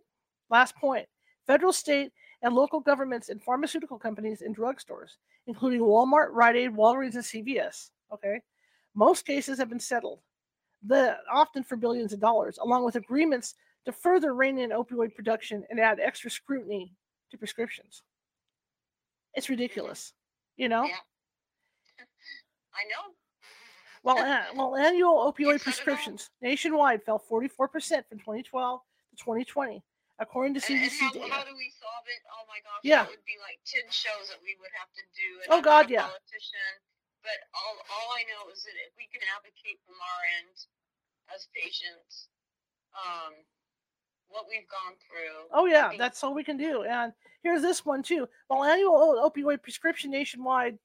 [0.50, 1.08] Last point
[1.48, 2.12] federal, state,
[2.42, 5.18] and local governments and pharmaceutical companies and drugstores,
[5.48, 7.90] including Walmart, Rite Aid, Walgreens, and CVS.
[8.14, 8.42] Okay.
[8.96, 10.20] Most cases have been settled,
[10.86, 13.56] the, often for billions of dollars, along with agreements
[13.86, 16.94] to further rein in opioid production and add extra scrutiny
[17.32, 18.04] to prescriptions.
[19.34, 20.14] It's ridiculous,
[20.58, 20.84] you know?
[20.86, 20.96] Yeah.
[22.76, 23.14] I know.
[24.04, 25.64] Well, uh, well, annual opioid Yes, I don't know.
[25.64, 27.48] prescriptions nationwide fell 44%
[28.10, 29.82] from 2012 to 2020,
[30.20, 31.34] according to And, and CDC how, data.
[31.34, 32.22] how do we solve it?
[32.32, 32.84] Oh my gosh.
[32.84, 33.04] Yeah.
[33.04, 35.30] That would be like 10 shows that we would have to do.
[35.44, 36.04] And Oh, God, yeah.
[36.04, 36.72] Politician,
[37.24, 40.56] but all, all I know is that if we can advocate from our end
[41.34, 42.28] as patients,
[42.94, 43.34] um,
[44.28, 45.48] what we've gone through.
[45.52, 46.84] Oh yeah, think- that's all we can do.
[46.84, 48.28] And here's this one too.
[48.48, 50.78] While annual opioid prescription nationwide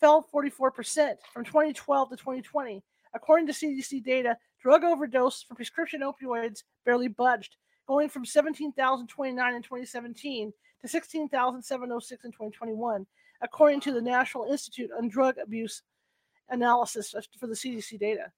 [0.00, 2.82] fell 44% from 2012 to 2020,
[3.14, 7.56] according to CDC data, drug overdose for prescription opioids barely budged,
[7.86, 10.52] going from 17,029 in 2017
[10.82, 13.06] to 16,706 in 2021,
[13.42, 15.82] according to the National Institute on Drug Abuse
[16.48, 18.32] Analysis for the CDC data.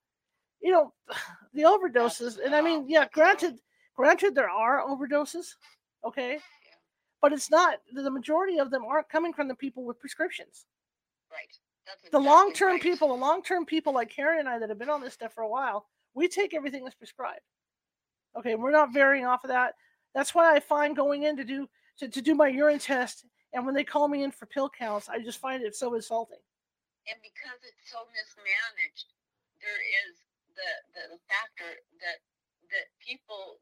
[0.60, 0.92] You know,
[1.54, 3.58] the overdoses, and I mean, yeah, granted,
[3.96, 5.54] granted there are overdoses,
[6.04, 6.38] okay,
[7.20, 10.66] but it's not the majority of them aren't coming from the people with prescriptions.
[11.30, 11.56] Right.
[11.86, 12.82] That's The exactly long term right.
[12.82, 15.32] people, the long term people like Caren and I that have been on this stuff
[15.32, 17.40] for a while, we take everything that's prescribed.
[18.36, 19.74] Okay, we're not varying off of that.
[20.14, 23.64] That's why I find going in to do to, to do my urine test, and
[23.66, 26.40] when they call me in for pill counts, I just find it so insulting.
[27.10, 29.10] and because it's so mismanaged,
[29.60, 30.12] there is
[30.54, 32.18] the the, factor that
[32.70, 33.58] that people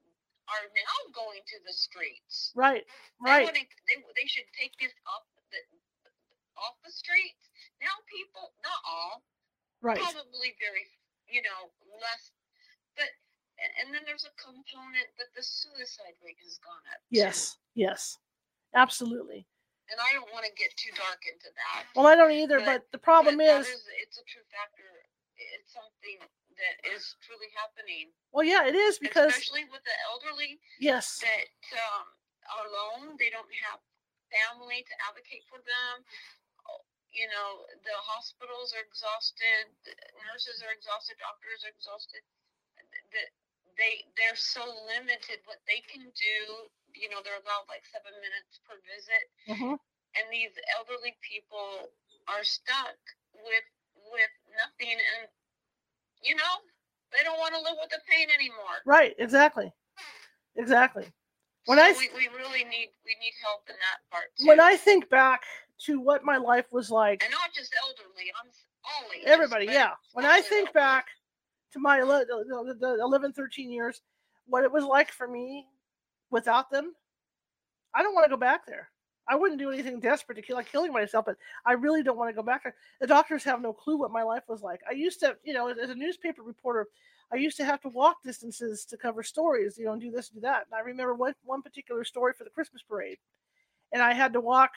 [0.51, 2.53] are now going to the streets.
[2.55, 2.85] Right.
[3.25, 3.45] They Right.
[3.47, 5.59] wanna- They, they should take this off the
[6.61, 7.49] off the streets.
[7.81, 9.23] Now people, not all,
[9.81, 9.97] Right.
[9.99, 10.85] probably very,
[11.27, 12.33] you know, less.
[12.97, 13.09] But
[13.79, 17.01] and, then there's a component that the suicide rate has gone up.
[17.09, 17.17] too.
[17.17, 17.57] Yes.
[17.75, 18.19] Yes.
[18.75, 19.47] Absolutely.
[19.91, 21.91] And I don't want to get too dark into that.
[21.99, 24.87] Well, I don't either, But- but the problem but that is, it's a true factor.
[25.37, 26.23] It's something
[26.61, 31.49] that is truly happening, well, yeah, it is because especially with the elderly yes, that
[31.75, 32.07] um,
[32.55, 33.17] are alone.
[33.17, 33.81] They don't have
[34.31, 36.05] family to advocate for them.
[37.11, 39.67] You know, the hospitals are exhausted,
[40.31, 42.23] nurses are exhausted, doctors are exhausted.
[43.11, 43.35] That
[43.75, 46.39] they they're so limited what they can do.
[46.95, 49.79] You know, they're allowed like seven minutes per visit, mhm,
[50.17, 51.91] and these elderly people
[52.29, 52.99] are stuck
[53.35, 53.67] with
[54.11, 55.29] with nothing, and
[56.23, 56.55] you know,
[57.13, 58.83] they don't want to live with the pain anymore.
[58.87, 59.73] right, exactly,
[60.57, 61.07] exactly.
[61.67, 64.47] When so I we, we really need we need help in that part too.
[64.47, 65.43] when I think back
[65.87, 68.51] to what my life was like, and not just elderly, I'm
[68.85, 69.29] all ages.
[69.29, 69.93] everybody, yeah.
[70.13, 70.73] When I think elderly.
[70.75, 71.07] back
[71.73, 74.01] to my the, the 11, 13 years,
[74.47, 75.67] what it was like for me
[76.31, 76.93] without them,
[77.95, 78.89] I don't want to go back there.
[79.29, 82.31] I wouldn't do anything desperate to kill, like killing myself, but I really don't want
[82.31, 82.75] to go back there.
[83.01, 84.81] The doctors have no clue what my life was like.
[84.89, 86.89] I used to, you know, as, as a newspaper reporter,
[87.33, 90.31] I used to have to walk distances to cover stories, you know, and do this,
[90.31, 90.67] and do that.
[90.67, 93.19] And I remember one one particular story for the Christmas parade,
[93.93, 94.71] and I had to walk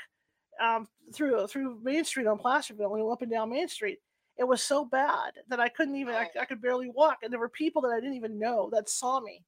[0.63, 3.99] um, through through Main Street on Placerville and up and down Main Street.
[4.37, 6.29] It was so bad that I couldn't even, I.
[6.39, 9.19] I could barely walk, and there were people that I didn't even know that saw
[9.19, 9.43] me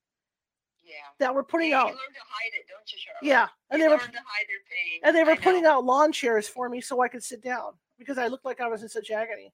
[0.85, 0.93] yeah.
[1.19, 3.23] that were putting Yeah, out, You learn to hide it, don't you, Charlotte?
[3.23, 5.01] yeah, and you they were to hide your pain.
[5.03, 5.77] and they were I putting know.
[5.77, 8.67] out lawn chairs for me so I could sit down because I looked like I
[8.67, 9.51] was in such agony.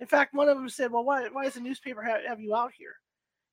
[0.00, 2.54] In fact, one of them said, "Well, why why does the newspaper have, have you
[2.54, 2.94] out here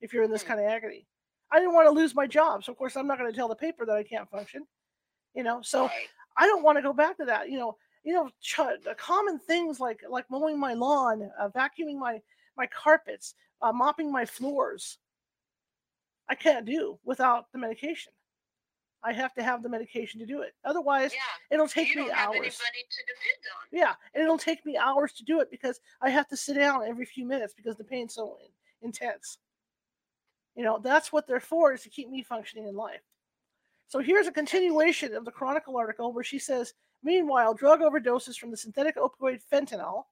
[0.01, 0.49] if you're in this Hmm.
[0.49, 1.07] kind of agony?"
[1.51, 3.47] I didn't want to lose my job, so of course I'm not going to tell
[3.47, 4.67] the paper that I can't function.
[5.33, 6.07] You know, so Right.
[6.37, 7.49] I don't want to go back to that.
[7.49, 8.59] You know, you know, ch-
[8.97, 12.21] common things like like mowing my lawn, uh, vacuuming my
[12.57, 14.97] my carpets, uh, mopping my floors.
[16.29, 18.11] I can't do without the medication.
[19.03, 20.55] I have to have the medication to do it.
[20.63, 21.19] Otherwise, Yeah.
[21.51, 22.35] it'll take you me hours.
[22.37, 23.67] anybody to depend on.
[23.71, 26.87] Yeah, and it'll take me hours to do it because I have to sit down
[26.87, 28.51] every few minutes because the pain's so in-
[28.87, 29.37] intense.
[30.55, 33.01] You know, that's what they're for is to keep me functioning in life.
[33.87, 36.73] So here's a continuation of the Chronicle article where she says,
[37.03, 40.05] meanwhile, drug overdoses from the synthetic opioid fentanyl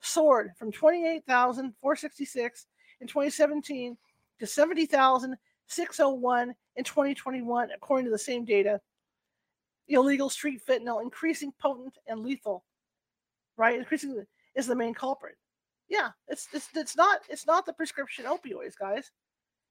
[0.00, 2.66] soared from 28,466
[3.00, 3.98] in 2017
[4.40, 8.80] to 70,601 in 2021, according to the same data.
[9.88, 12.64] Illegal street fentanyl increasing potent and lethal,
[13.56, 13.78] right?
[13.78, 14.24] Increasing
[14.54, 15.36] is the main culprit.
[15.88, 19.10] Yeah, it's it's it's not it's not the prescription opioids, guys.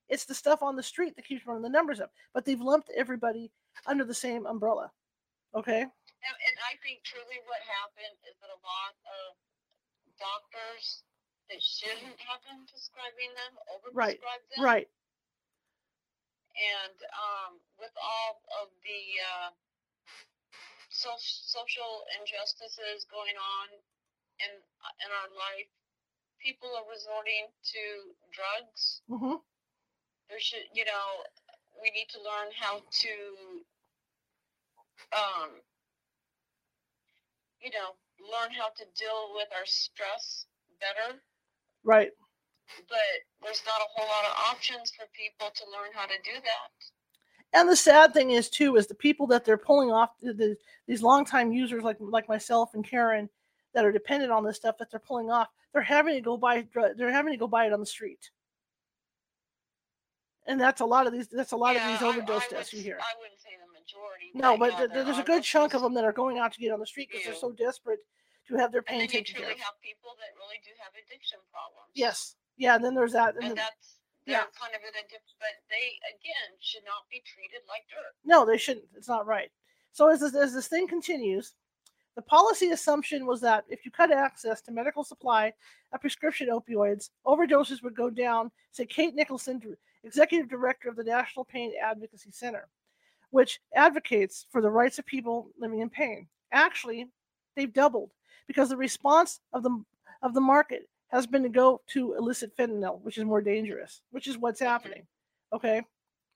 [0.10, 2.12] It's the stuff on the street that keeps running the numbers up.
[2.34, 3.52] But they've lumped everybody
[3.88, 4.92] under the same umbrella.
[5.56, 5.82] Okay.
[5.82, 9.34] And, and I think truly what happened is that a lot of
[10.20, 11.04] doctors
[11.50, 13.54] that shouldn't have been prescribing them
[13.94, 14.20] Right,
[14.56, 14.64] them.
[14.64, 14.88] Right.
[16.54, 19.50] And um, with all of the uh,
[20.90, 23.68] so- social injustices going on
[24.40, 24.52] in
[25.02, 25.70] in our life,
[26.42, 27.82] people are resorting to
[28.32, 29.02] drugs.
[29.08, 29.42] hmm
[30.30, 31.08] There should, you know,
[31.82, 33.14] we need to learn how to,
[35.14, 35.50] um,
[37.60, 40.46] you know, learn how to deal with our stress
[40.80, 41.20] better.
[41.84, 42.12] Right.
[42.88, 42.98] But
[43.44, 47.60] there's not a whole lot of options for people to learn how to do that.
[47.60, 50.58] And the sad thing is too is the people that they're pulling off the, the,
[50.88, 53.30] these longtime users like like myself and Caren
[53.74, 55.50] that are dependent on this stuff that they're pulling off.
[55.72, 56.66] They're having to go buy
[56.98, 58.32] they're having to go buy it on the street.
[60.46, 61.28] And that's a lot of these.
[61.28, 62.98] That's a lot Yeah, of these overdose I deaths would, you hear.
[63.00, 64.32] I wouldn't say the majority.
[64.34, 66.60] No, but yeah, th- there's a good chunk of them that are going out to
[66.60, 68.00] get on the street because they're so desperate
[68.48, 69.60] to have their pain taken care of.
[69.60, 71.92] have people that really do have addiction problems.
[71.96, 72.76] Yes, yeah.
[72.76, 73.36] And then there's that.
[73.36, 74.44] And And then, that's yeah.
[74.60, 78.14] kind of in a different, but they again should not be treated like dirt.
[78.26, 78.86] no, they shouldn't.
[78.96, 79.52] It's not right.
[79.92, 81.54] So as this, as this thing continues,
[82.16, 85.54] the policy assumption was that if you cut access to medical supply
[85.94, 88.52] of prescription opioids, overdoses would go down.
[88.72, 89.62] Said Kate Nicholson,
[90.04, 92.68] executive director of the National Pain Advocacy Center,
[93.32, 96.28] which advocates for the rights of people living in pain.
[96.52, 97.08] Actually,
[97.56, 98.12] they've doubled
[98.48, 99.84] because the response of the
[100.22, 104.28] of the market has been to go to illicit fentanyl, which is more dangerous, which
[104.28, 105.06] is what's happening.
[105.52, 105.82] Okay,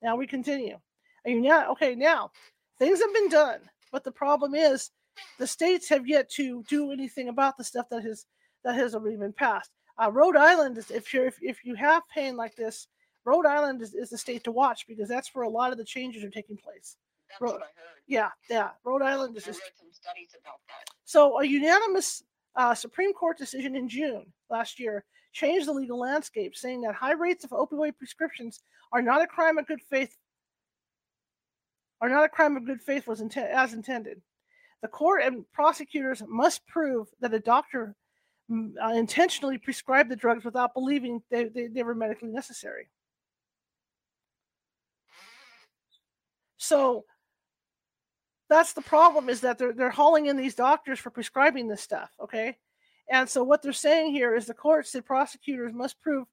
[0.02, 0.78] now we continue.
[1.26, 1.96] Are you now okay?
[1.96, 2.32] Now
[2.80, 3.60] things have been done,
[3.92, 4.92] but the problem is
[5.40, 8.26] the states have yet to do anything about the stuff that has
[8.64, 9.72] that has already been passed.
[10.02, 12.88] Uh, Rhode Island is if you're if, if you have pain like this,
[13.26, 15.84] Rhode Island is, is the state to watch because that's where a lot of the
[15.84, 16.98] changes are taking place.
[17.30, 18.02] That's Ro- what I heard.
[18.08, 18.70] Yeah, yeah.
[18.84, 20.94] Rhode Island is I just read some studies about that.
[21.08, 22.22] So a unanimous
[22.58, 27.14] uh, Supreme Court decision in June last year changed the legal landscape, saying that high
[27.14, 30.18] rates of opioid prescriptions are not a crime of good faith.
[32.02, 34.22] Are not a crime of good faith was inten- as intended.
[34.82, 37.96] The court and prosecutors must prove that a doctor
[38.52, 42.90] mm, uh, intentionally prescribed the drugs without believing they, they, they were medically necessary.
[46.58, 47.06] So
[48.50, 52.12] that's the problem is that they're they're hauling in these doctors for prescribing this stuff
[52.22, 52.58] okay?
[53.10, 56.28] And so what they're saying here is the courts the prosecutors must prove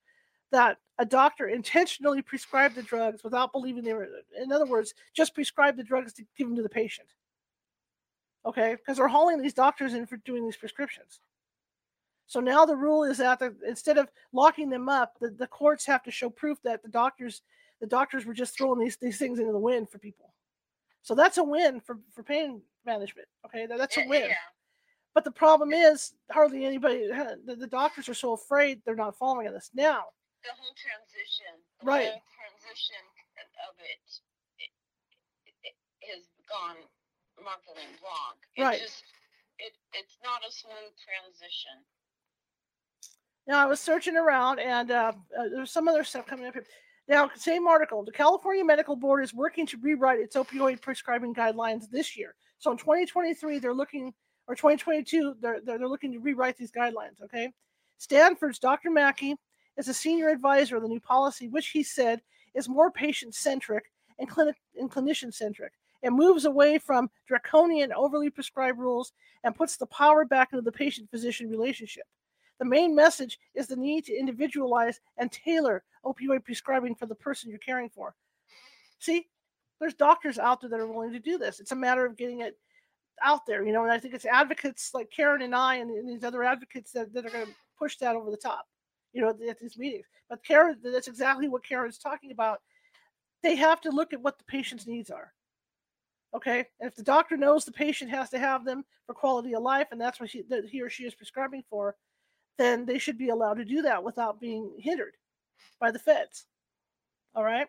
[0.52, 4.08] that a doctor intentionally prescribed the drugs without believing they were
[4.40, 7.08] in other words just prescribed the drugs to give them to the patient
[8.46, 8.74] okay?
[8.74, 11.20] Because they're hauling these doctors in for doing these prescriptions.
[12.26, 15.84] So now the rule is that the, instead of locking them up the, the courts
[15.86, 17.42] have to show proof that the doctors
[17.80, 20.32] the doctors were just throwing these, these things into the wind for people
[21.05, 23.28] so that's a win for, for pain management.
[23.46, 24.22] Okay, that's a win.
[24.30, 24.34] Yeah.
[25.14, 29.46] But the problem is, hardly anybody, the, the doctors are so afraid they're not following
[29.52, 29.70] this.
[29.74, 30.07] Now,
[30.42, 31.52] The whole transition.
[31.80, 32.09] The Right.
[32.09, 33.05] whole transition
[33.68, 34.00] of it,
[34.59, 34.70] it,
[35.62, 36.76] it, it has gone
[37.44, 38.34] markedly wrong.
[38.57, 38.80] It Right.
[38.80, 39.05] Just,
[39.59, 41.84] it, it's not a smooth transition.
[43.46, 46.64] now I was searching around and uh, uh, there's some other stuff coming up here.
[47.07, 48.02] Now, same article.
[48.02, 52.34] The California Medical Board is working to rewrite its opioid prescribing guidelines this year.
[52.59, 54.14] So in 2023, they're looking,
[54.46, 57.22] or 2022, they're, they're, they're looking to rewrite these guidelines.
[57.22, 57.52] Okay.
[57.98, 58.90] Stanford's Dr.
[58.90, 59.36] Mackey
[59.76, 62.20] is a senior advisor of the new policy, which he said
[62.55, 63.84] is more patient centric
[64.18, 65.72] and clinic and clinician centric.
[66.02, 70.72] It moves away from draconian, overly prescribed rules and puts the power back into the
[70.72, 72.05] patient physician relationship.
[72.59, 77.50] The main message is the need to individualize and tailor opioid prescribing for the person
[77.50, 78.14] you're caring for.
[78.98, 79.26] See,
[79.80, 81.61] there's doctors out there that are willing to do this.
[81.61, 82.57] It's a matter of getting it
[83.22, 86.09] out there, you know, and I think it's advocates like Caren and I and, and
[86.09, 88.66] these other advocates that, that are going to push that over the top,
[89.12, 90.07] you know, at, these meetings.
[90.28, 92.61] But Caren, that's exactly what Caren's talking about.
[93.42, 95.32] They have to look at what the patient's needs are.
[96.34, 96.66] Okay.
[96.80, 99.88] And if the doctor knows the patient has to have them for quality of life,
[99.92, 101.94] and that's what that he or she is prescribing for,
[102.59, 105.16] then they should be allowed to do that without being hindered
[105.80, 106.46] by the feds.
[107.34, 107.66] All right.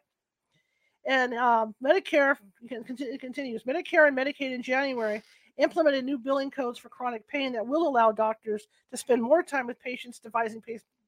[1.05, 2.36] And um, Medicare
[2.67, 3.63] continues.
[3.63, 5.21] Medicare and Medicaid in January
[5.57, 9.67] implemented new billing codes for chronic pain that will allow doctors to spend more time
[9.67, 10.61] with patients devising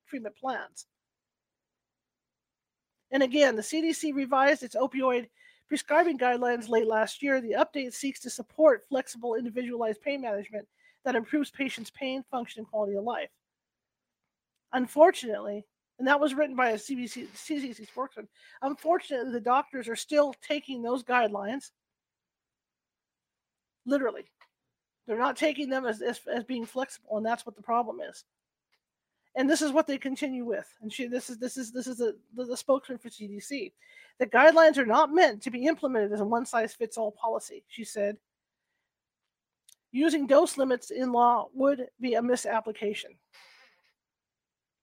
[0.07, 0.85] treatment plans.
[3.11, 5.27] And again, the CDC revised its opioid
[5.67, 7.41] prescribing guidelines late last year.
[7.41, 10.67] The update seeks to support flexible, individualized pain management
[11.03, 13.29] that improves patients' pain, function, and quality of life.
[14.73, 15.65] Unfortunately,
[15.99, 18.27] and that was written by a CDC, spokesman.
[18.61, 21.71] Unfortunately, the doctors are still taking those guidelines
[23.85, 24.29] literally.
[25.07, 28.25] They're not taking them as, as, as being flexible, and that's what the problem is.
[29.35, 30.67] And this is what they continue with.
[30.81, 33.71] And she, this is this is this is the, the, the spokesman for CDC.
[34.19, 37.63] The guidelines are not meant to be implemented as a one size fits all policy,
[37.67, 38.17] she said.
[39.91, 43.11] Using dose limits in law would be a misapplication.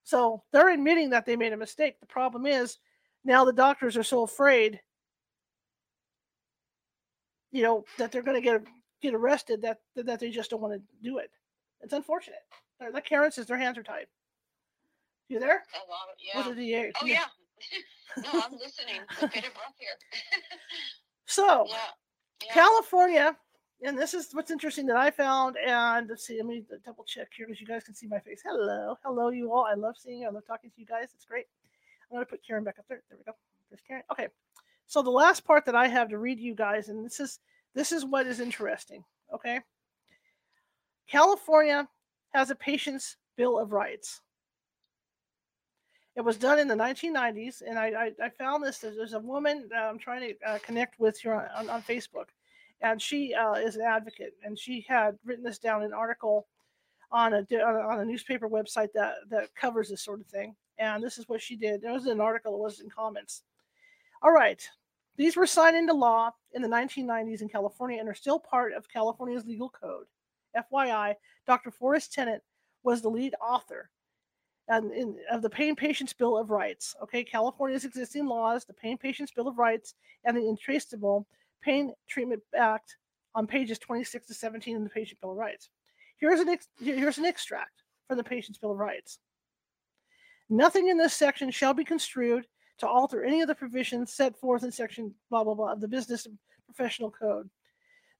[0.04, 1.98] So they're admitting that they made a mistake.
[1.98, 2.78] The problem is
[3.24, 4.80] now the doctors are so afraid,
[7.50, 8.62] you know, that they're going to get
[9.00, 11.30] get arrested that that they just don't want to do it.
[11.80, 12.40] It's unfortunate.
[12.92, 14.06] Like Caren says, their hands are tied.
[15.28, 15.62] You there?
[15.74, 16.46] A lot of, yeah.
[16.46, 16.92] With the DA.
[17.00, 17.24] Oh, yeah.
[18.18, 19.00] no, I'm listening.
[19.20, 19.88] Get a breath here.
[21.26, 21.76] So yeah.
[22.46, 22.52] yeah.
[22.52, 23.36] California,
[23.84, 25.56] and this is what's interesting that I found.
[25.56, 28.40] And let's see, let me double check here because you guys can see my face.
[28.44, 29.66] Hello, hello, you all.
[29.70, 30.26] I love seeing you.
[30.26, 31.10] I love talking to you guys.
[31.14, 31.46] It's great.
[32.10, 33.02] I'm gonna put Caren back up there.
[33.08, 33.32] There we go.
[33.70, 34.02] There's Caren.
[34.10, 34.28] Okay.
[34.86, 37.40] So the last part that I have to read you guys, and this is
[37.74, 39.04] this is what is interesting.
[39.32, 39.60] Okay.
[41.06, 41.86] California
[42.32, 44.22] has a patient's bill of rights.
[46.16, 48.78] It was done in the 1990s, and I, I, I found this.
[48.78, 51.82] There's, there's a woman that I'm trying to uh, connect with here on, on, on
[51.82, 52.26] Facebook,
[52.84, 56.46] and she uh, is an advocate, and she had written this down in an article
[57.10, 60.54] on a on a- newspaper website that that covers this sort of thing.
[60.78, 61.80] And this is what she did.
[61.80, 62.54] There was an article.
[62.54, 63.42] It was in comments.
[64.22, 64.62] All right,
[65.16, 68.88] these were signed into law in the 1990s in California and are still part of
[68.88, 70.06] California's legal code.
[70.56, 71.14] FYI,
[71.46, 71.70] Dr.
[71.70, 72.42] Forrest Tennant
[72.82, 73.90] was the lead author
[74.68, 76.94] and in, of the Pain Patients Bill of Rights.
[77.02, 81.26] Okay, California's existing laws, the Pain Patients Bill of Rights, and the Intractable
[81.64, 82.96] Pain Treatment Act
[83.34, 85.70] on pages 26 to 17 in the Patient Bill of Rights.
[86.18, 87.82] Here's an ex- here's an extract.
[88.06, 89.18] from the patient's Bill of Rights.
[90.50, 92.46] Nothing in this section shall be construed
[92.78, 95.88] to alter any of the provisions set forth in section blah blah blah of the
[95.88, 96.26] Business
[96.66, 97.48] Professional Code.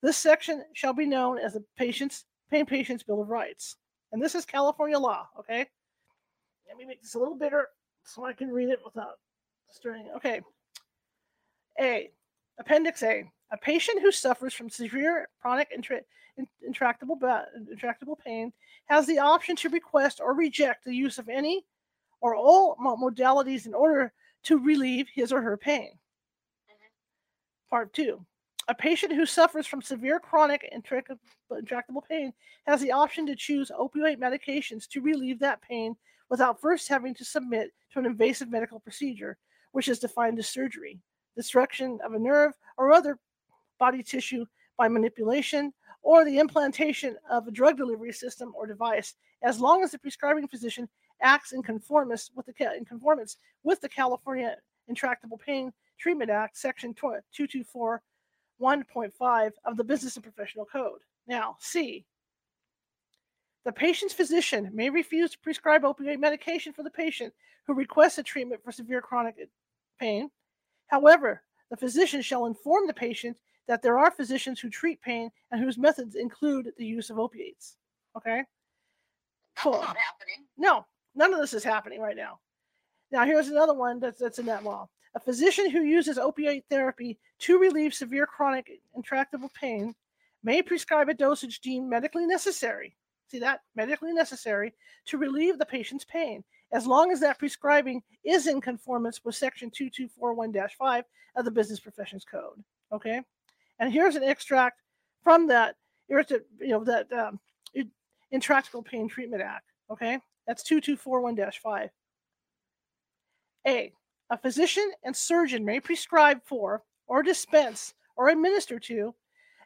[0.01, 3.75] This section shall be known as the patient's pain patient's Bill of Rights.
[4.11, 5.67] And this is California law, okay?
[6.67, 7.67] Let me make this a little bigger
[8.03, 9.19] so I can read it without
[9.69, 10.09] stirring.
[10.15, 10.41] Okay.
[11.79, 12.09] A.
[12.59, 13.29] Appendix A.
[13.51, 16.01] A patient who suffers from severe chronic intra-
[16.65, 17.19] intractable,
[17.71, 18.51] intractable pain
[18.87, 21.65] has the option to request or reject the use of any
[22.21, 24.11] or all modalities in order
[24.43, 25.91] to relieve his or her pain.
[26.69, 27.69] Mm-hmm.
[27.69, 28.25] Part two.
[28.67, 32.33] A patient who suffers from severe chronic intractable pain
[32.65, 35.95] has the option to choose opioid medications to relieve that pain
[36.29, 39.37] without first having to submit to an invasive medical procedure,
[39.71, 40.99] which is defined as surgery,
[41.35, 43.19] destruction of a nerve or other
[43.79, 44.45] body tissue
[44.77, 49.91] by manipulation, or the implantation of a drug delivery system or device, as long as
[49.91, 50.87] the prescribing physician
[51.21, 54.55] acts in conformance with the in conformance with the California
[54.87, 58.01] Intractable Pain Treatment Act, Section 224
[58.61, 60.99] 1.5 of the Business and Professional Code.
[61.27, 62.05] Now, C.
[63.65, 67.33] The patient's physician may refuse to prescribe opioid medication for the patient
[67.65, 69.35] who requests a treatment for severe chronic
[69.99, 70.29] pain.
[70.87, 73.37] However, the physician shall inform the patient
[73.67, 77.77] that there are physicians who treat pain and whose methods include the use of opiates.
[78.15, 78.43] Okay?
[79.57, 79.73] Cool.
[79.73, 80.45] not happening.
[80.57, 80.85] No,
[81.15, 82.39] none of this is happening right now.
[83.11, 84.89] Now, here's another one that's, that's in that law.
[85.15, 89.95] A physician who uses opioid therapy to relieve severe chronic intractable pain
[90.43, 92.95] may prescribe a dosage deemed medically necessary.
[93.27, 93.61] See that?
[93.75, 94.73] Medically necessary
[95.05, 99.71] to relieve the patient's pain, as long as that prescribing is in conformance with Section
[99.71, 101.03] 2241 5
[101.37, 102.63] of the Business Professions Code.
[102.91, 103.21] Okay?
[103.79, 104.81] And here's an extract
[105.23, 105.75] from that,
[106.07, 106.23] you
[106.61, 107.39] know, that um,
[108.31, 109.65] Intractable Pain Treatment Act.
[109.91, 110.19] Okay?
[110.47, 111.89] That's 2241 5.
[113.67, 113.93] A.
[114.29, 119.13] A physician and surgeon may prescribe for, or dispense, or administer to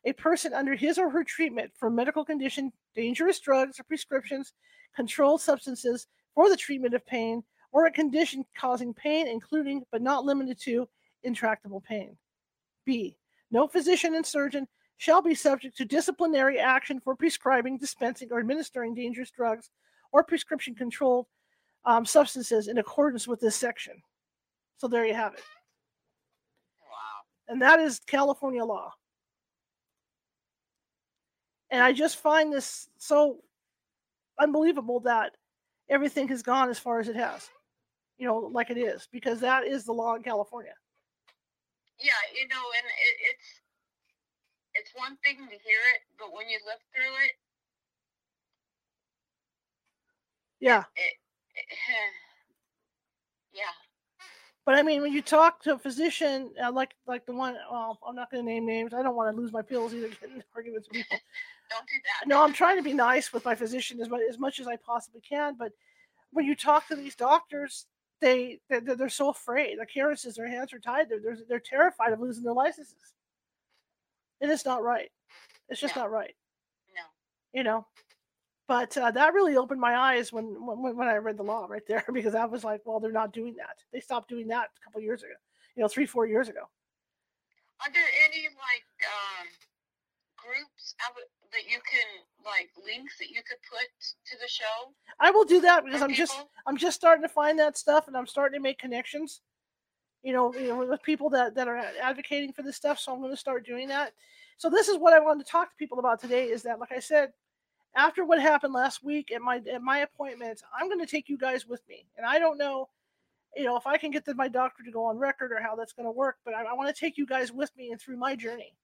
[0.06, 4.54] a person under his or her treatment for medical condition, dangerous drugs or prescriptions,
[4.96, 10.26] controlled substances for the treatment of pain, or a condition causing pain, including but not
[10.26, 10.88] limited to
[11.24, 12.18] intractable pain.
[12.86, 13.18] B.
[13.52, 18.94] No physician and surgeon shall be subject to disciplinary action for prescribing, dispensing, or administering
[18.94, 19.70] dangerous drugs
[20.12, 21.26] or prescription controlled
[21.86, 23.94] um, substances in accordance with this section.
[24.78, 25.44] So there you have it.
[26.82, 27.54] Wow.
[27.54, 28.94] And that is California law.
[31.72, 33.38] And I just find this so
[34.40, 35.36] unbelievable that
[35.90, 37.50] everything has gone as far as it has,
[38.18, 40.74] you know, like it is, because that is the law in California.
[42.00, 43.48] Yeah, you know, and it, it's
[44.76, 47.36] it's one thing to hear it, but when you live through it,
[50.60, 51.14] yeah, it,
[51.56, 51.68] it,
[53.54, 53.76] yeah,
[54.70, 57.98] but I mean, when you talk to a physician, uh, like like the one, well,
[58.08, 58.94] I'm not going to name names.
[58.94, 60.08] I don't want to lose my pills either.
[60.22, 61.18] Getting arguments with people.
[61.72, 62.28] don't do that.
[62.28, 64.76] No, I'm trying to be nice with my physician as much as much as I
[64.76, 65.56] possibly can.
[65.58, 65.72] But
[66.32, 67.88] when you talk to these doctors,
[68.22, 69.78] they they're, they're so afraid.
[69.78, 71.10] Like Caren says, their hands are tied.
[71.10, 73.14] They're, they're they're terrified of losing their licenses.
[74.42, 75.10] And it's not right.
[75.70, 76.04] It's just no.
[76.04, 76.34] not right.
[76.96, 77.02] No.
[77.54, 77.86] You know,
[78.70, 81.82] but uh, that really opened my eyes when, when when I read the law right
[81.88, 83.82] there because I was like, well, they're not doing that.
[83.92, 85.34] They stopped doing that a couple years ago,
[85.76, 86.62] you know, three four years ago.
[87.82, 89.48] Are there any like um,
[90.38, 90.94] groups
[91.52, 92.06] that you can
[92.50, 93.88] like links that you could put
[94.26, 94.94] to the show?
[95.20, 96.26] I will do that because I'm people?
[96.26, 99.42] just I'm just starting to find that stuff and I'm starting to make connections.
[100.24, 103.00] You know, you know, with people that that are advocating for this stuff.
[103.00, 104.14] So I'm going to start doing that.
[104.58, 106.50] So this is what I wanted to talk to people about today.
[106.50, 107.32] Is that, like I said,
[107.96, 111.38] after what happened last week at my at my appointment, I'm going to take you
[111.38, 112.06] guys with me.
[112.18, 112.90] And I don't know,
[113.56, 115.76] you know, if I can get the, my doctor to go on record or how
[115.76, 118.00] that's going to work, but I, I want to take you guys with me and
[118.00, 118.76] through my journey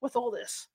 [0.00, 0.68] with all this.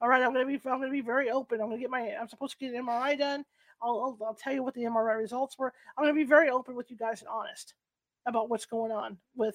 [0.00, 1.60] All right, I'm going to be I'm to be very open.
[1.60, 3.44] I'm going to get my I'm supposed to get an MRI done.
[3.82, 5.72] I'll, I'll, I'll tell you what the MRI results were.
[5.96, 7.74] I'm going to be very open with you guys and honest
[8.26, 9.54] about what's going on with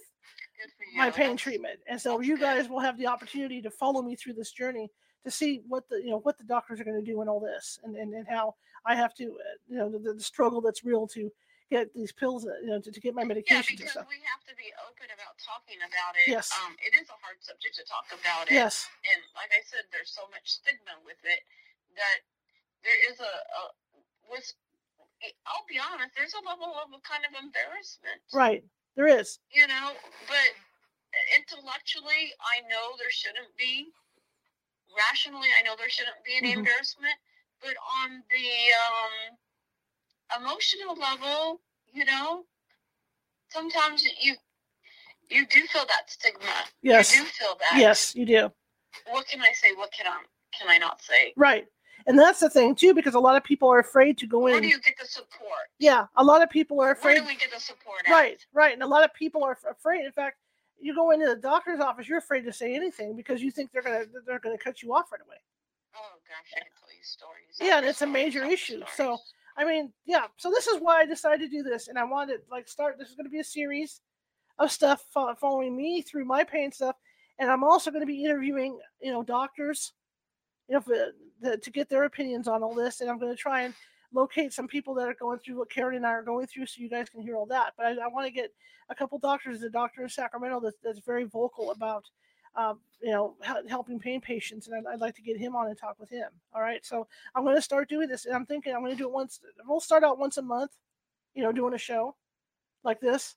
[0.96, 1.80] my pain treatment.
[1.88, 4.90] And so you guys will have the opportunity to follow me through this journey
[5.24, 7.40] to see what the you know what the doctors are going to do in all
[7.40, 10.84] this and, and, and how I have to uh, you know the, the, struggle that's
[10.84, 11.32] real to
[11.74, 13.74] get these pills you know to, to get my medication.
[13.74, 16.30] yeah, because we have to be open about talking about it.
[16.30, 18.54] Yes, um, it is a hard subject to talk about it.
[18.54, 21.42] Yes, and like I said, there's so much stigma with it
[21.98, 22.20] that
[22.86, 23.62] there is a, a
[24.30, 24.46] with.
[25.48, 26.14] I'll be honest.
[26.14, 28.20] There's a level of a kind of embarrassment.
[28.36, 28.62] Right,
[29.00, 29.40] there is.
[29.50, 29.96] You know,
[30.28, 30.52] but
[31.34, 33.88] intellectually, I know there shouldn't be
[34.94, 36.66] rationally, I know there shouldn't be any mm-hmm.
[36.66, 37.18] embarrassment,
[37.62, 39.38] but on the um,
[40.40, 41.62] emotional level,
[41.92, 42.46] you know,
[43.50, 44.36] sometimes you
[45.30, 46.48] you do feel that stigma.
[46.82, 47.16] Yes.
[47.16, 47.80] You do feel that.
[47.80, 48.52] Yes, you do.
[49.10, 49.70] What can I say?
[49.76, 50.18] What can I
[50.58, 51.34] can I not say?
[51.36, 51.66] Right.
[52.06, 54.58] And that's the thing too, because a lot of people are afraid to go Where
[54.58, 54.64] in.
[54.64, 55.70] do you get the support?
[55.80, 57.20] Yeah, a lot of people are Where afraid.
[57.20, 58.12] do we get the support at?
[58.12, 58.74] Right, right.
[58.74, 60.04] And a lot of people are afraid.
[60.06, 60.38] In fact,
[60.80, 63.82] you go into the doctor's office, you're afraid to say anything because you think they're
[63.82, 65.38] gonna they're gonna cut you off right away.
[65.96, 67.58] Oh gosh, I can tell you stories.
[67.62, 68.82] Yeah, and it's a major issue.
[68.96, 69.20] So stories.
[69.58, 70.26] I mean, yeah.
[70.38, 72.98] So this is why I decided to do this, and I wanted like start.
[72.98, 74.02] This is going to be a series
[74.60, 76.96] of stuff following me through my pain stuff,
[77.40, 79.94] and I'm also going to be interviewing, you know, doctors,
[80.68, 83.42] you know, for, the, to get their opinions on all this, and I'm going to
[83.42, 83.74] try and
[84.14, 86.82] locate some people that are going through what Caren and I are going through, so
[86.82, 87.74] you guys can hear all that.
[87.78, 88.52] But I, I want to get
[88.90, 89.62] a couple doctors.
[89.64, 92.06] a doctor in Sacramento that's, that's very vocal about.
[92.56, 93.36] Um, you know,
[93.68, 96.30] helping pain patients, and I'd, I'd like to get him on and talk with him.
[96.54, 98.98] All right, so I'm going to start doing this, and I'm thinking I'm going to
[98.98, 99.40] do it once.
[99.68, 100.72] We'll start out once a month,
[101.34, 102.16] you know, doing a show
[102.84, 103.36] like this,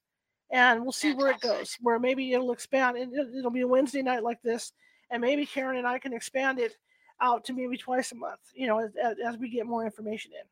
[0.50, 1.76] and we'll see where it goes.
[1.80, 4.72] Where maybe it'll expand, and it- it'll be a Wednesday night like this,
[5.10, 6.76] and maybe Caren and I can expand it
[7.20, 8.40] out to maybe twice a month.
[8.54, 10.46] You know, as, as- as we get more information in,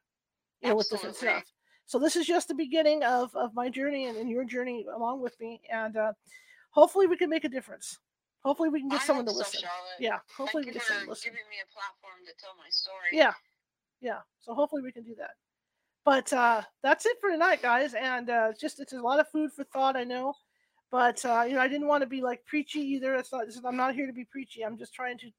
[0.62, 1.52] you know, with different stuff.
[1.86, 5.20] So this is just the beginning of of my journey and, and your journey along
[5.20, 6.12] with me, and uh,
[6.70, 7.98] hopefully we can make a difference.
[8.44, 9.60] Hopefully we can get I someone to so, listen.
[9.60, 10.00] Charlotte.
[10.00, 11.30] Yeah, hopefully we you get someone to listen.
[11.30, 13.08] giving me a platform to tell my story.
[13.12, 13.32] Yeah,
[14.00, 14.18] yeah.
[14.40, 15.30] So hopefully we can do that.
[16.04, 17.94] But uh, that's it for tonight, guys.
[17.94, 20.34] And uh, it's just it's a lot of food for thought, I know.
[20.90, 23.14] But uh, you know, I didn't want to be like preachy either.
[23.14, 23.46] It's not.
[23.64, 24.62] I'm not here to be preachy.
[24.62, 25.30] I'm just trying to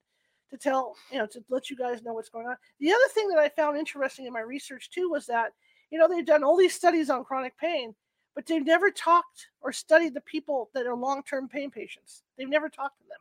[0.51, 2.56] to tell you know to let you guys know what's going on.
[2.80, 5.53] The other thing that I found interesting in my research too was that
[5.91, 7.93] you know they've done all these studies on chronic pain,
[8.36, 12.24] but they've never talked or studied the people that are long-term pain patients.
[12.38, 13.20] They've never talked to them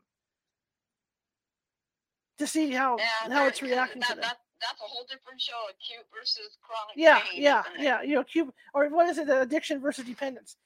[2.38, 4.22] to see how Yeah, how it's reacting that, to them.
[4.22, 7.42] That, that's a whole different show, acute versus chronic yeah pain.
[7.42, 10.56] yeah yeah you know cube or what is it the addiction versus dependence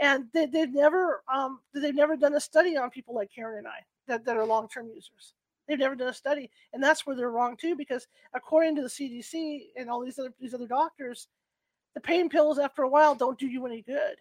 [0.00, 3.66] and they, they've never um they've never done a study on people like caren and
[3.66, 5.34] i that, that are long-term users
[5.66, 8.88] they've never done a study and that's where they're wrong too because according to the
[8.88, 11.28] cdc and all these other these other doctors
[11.98, 14.16] the pain pills after a while don't do you any good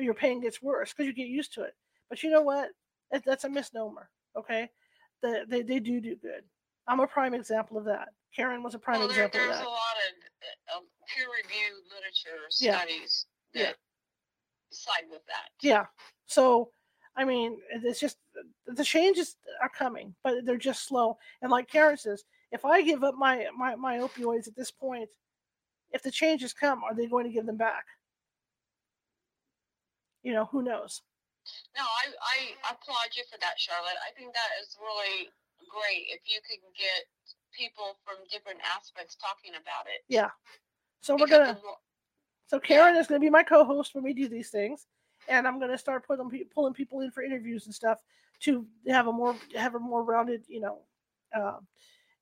[0.00, 1.74] your pain gets worse because you get used to it
[2.08, 2.68] but you know what
[3.24, 4.08] that's a misnomer
[4.38, 4.70] okay
[5.24, 6.44] they, they, they do do good
[6.86, 9.54] i'm a prime example of that caren was a prime well, there, example of that.
[9.54, 12.78] there's a lot of uh, um, peer-reviewed literature Yeah.
[12.78, 13.62] studies Yeah.
[13.64, 13.76] that
[14.70, 15.50] side with that.
[15.60, 15.86] Yeah.
[16.26, 16.70] So,
[17.16, 18.16] I mean, it's just
[18.66, 21.18] the changes are coming, but they're just slow.
[21.42, 25.10] And like Caren says, if I give up my my my opioids at this point,
[25.92, 27.84] if the changes come, are they going to give them back?
[30.22, 31.02] You know, who knows?
[31.76, 33.98] No, I, I applaud you for that, Charlotte.
[34.06, 35.28] I think that is really
[35.68, 37.06] great if you can get
[37.52, 40.04] people from different aspects talking about it.
[40.08, 40.30] Yeah.
[41.00, 41.58] So we're gonna.
[42.46, 44.86] So Caren is going to be my co-host when we do these things,
[45.26, 47.98] and I'm going to start putting pulling people in for interviews and stuff
[48.40, 50.78] to have a more have a more rounded, you know,
[51.34, 51.58] uh,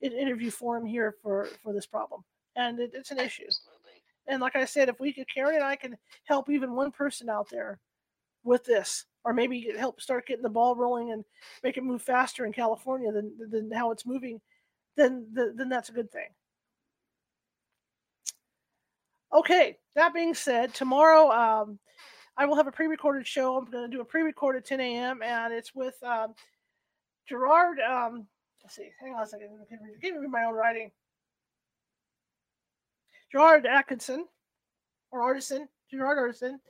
[0.00, 2.24] interview forum here for for this problem.
[2.56, 3.44] And it, it's an issue.
[3.46, 4.02] Absolutely.
[4.26, 7.28] And like I said, if we could, Caren and I can help even one person
[7.28, 7.78] out there
[8.44, 11.24] with this, or maybe help start getting the ball rolling and
[11.62, 14.40] make it move faster in California than than how it's moving,
[14.96, 16.28] then then, then that's a good thing.
[19.32, 21.78] Okay, that being said, tomorrow um,
[22.36, 23.56] I will have a pre-recorded show.
[23.56, 25.22] I'm going to do a pre-record at 10 a.m.
[25.22, 26.34] and it's with um,
[27.28, 27.78] Gerard.
[27.78, 28.26] Um,
[28.62, 29.50] let's see, hang on a second.
[30.02, 30.90] Give me my own writing.
[33.32, 34.26] Gerard Atkinson,
[35.10, 36.60] or Artisan, Gerard Artisan.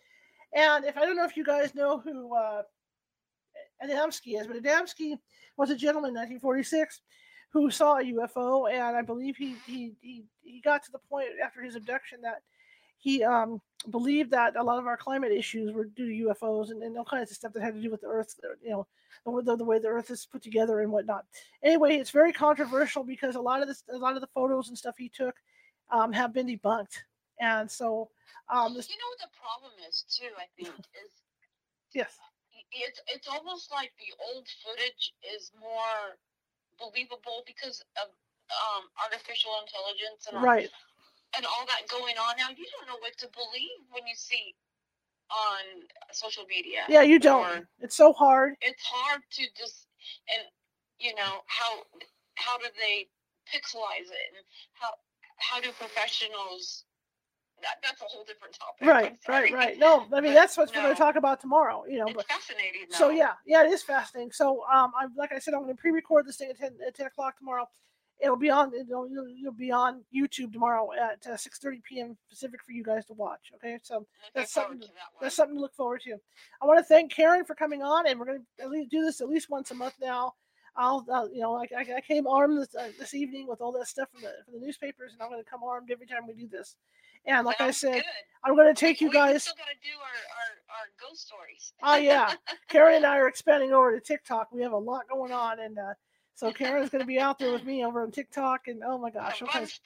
[0.54, 2.62] And if I don't know if you guys know who uh,
[3.84, 5.18] Adamski is, but Adamski
[5.56, 7.00] was a gentleman in 1946
[7.52, 11.28] who saw a UFO, and I believe he he he, he got to the point
[11.44, 12.42] after his abduction that
[13.00, 13.60] he um,
[13.90, 17.04] believed that a lot of our climate issues were due to UFOs and, and all
[17.04, 18.70] kinds of stuff that had to do with the Earth, you
[19.24, 21.24] know, the, the way the Earth is put together and whatnot.
[21.64, 24.76] Anyway, it's very controversial because a lot of this, a lot of the photos and
[24.76, 25.34] stuff he took
[25.92, 26.98] um, have been debunked,
[27.40, 28.10] and so
[28.48, 30.30] um, this, You know what the problem is too?
[30.38, 31.12] I think is
[31.94, 32.18] yes,
[32.72, 36.18] it's it's almost like the old footage is more
[36.78, 38.08] believable because of
[38.50, 40.70] um, artificial intelligence and all, right,
[41.36, 42.50] and all that going on now.
[42.50, 44.54] You don't know what to believe when you see
[45.30, 46.80] on social media.
[46.88, 47.46] yeah, you don't.
[47.46, 48.54] Or It's so hard.
[48.60, 49.86] it's hard to just
[50.26, 50.42] and
[50.98, 51.86] you know how
[52.34, 53.06] how do they
[53.46, 54.44] pixelize it and
[54.74, 54.90] how
[55.40, 56.84] how do professionals
[57.62, 58.86] that, that's a whole different topic.
[58.88, 59.78] Right, right, right.
[59.78, 61.84] No, I mean But that's what we're going to talk about tomorrow.
[61.86, 62.86] You know, It's but fascinating.
[62.88, 64.32] so yeah, yeah, it is fascinating.
[64.32, 66.94] So um, I'm like I said, I'm going to pre-record this thing at 10, at
[66.94, 67.68] 10 o'clock tomorrow,
[68.22, 69.06] it'll be on it'll,
[69.40, 72.16] it'll be on YouTube tomorrow at uh, 6:30 p.m.
[72.28, 73.52] Pacific for you guys to watch.
[73.56, 76.16] Okay, so that's something to that that's something to look forward to.
[76.62, 79.02] I want to thank Caren for coming on, and we're going to at least do
[79.02, 80.34] this at least once a month now.
[80.80, 83.70] I'll, uh, you know, I, I I came armed this, uh, this evening with all
[83.72, 86.26] that stuff from the from the newspapers, and I'm going to come armed every time
[86.26, 86.76] we do this.
[87.26, 88.02] And like I said, good.
[88.42, 89.34] I'm going to take you guys.
[89.34, 91.74] We still got to do our, our, our ghost stories.
[91.82, 92.32] Oh yeah,
[92.70, 94.48] Caren and I are expanding over to TikTok.
[94.52, 95.92] We have a lot going on, and uh,
[96.34, 99.10] so Caren's going to be out there with me over on TikTok, and oh my
[99.10, 99.78] gosh, all kinds,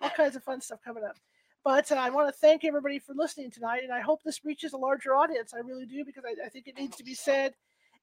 [0.00, 1.16] all kinds of fun stuff coming up.
[1.62, 4.72] But uh, I want to thank everybody for listening tonight, and I hope this reaches
[4.72, 5.54] a larger audience.
[5.54, 7.54] I really do because I, I think it needs to be said.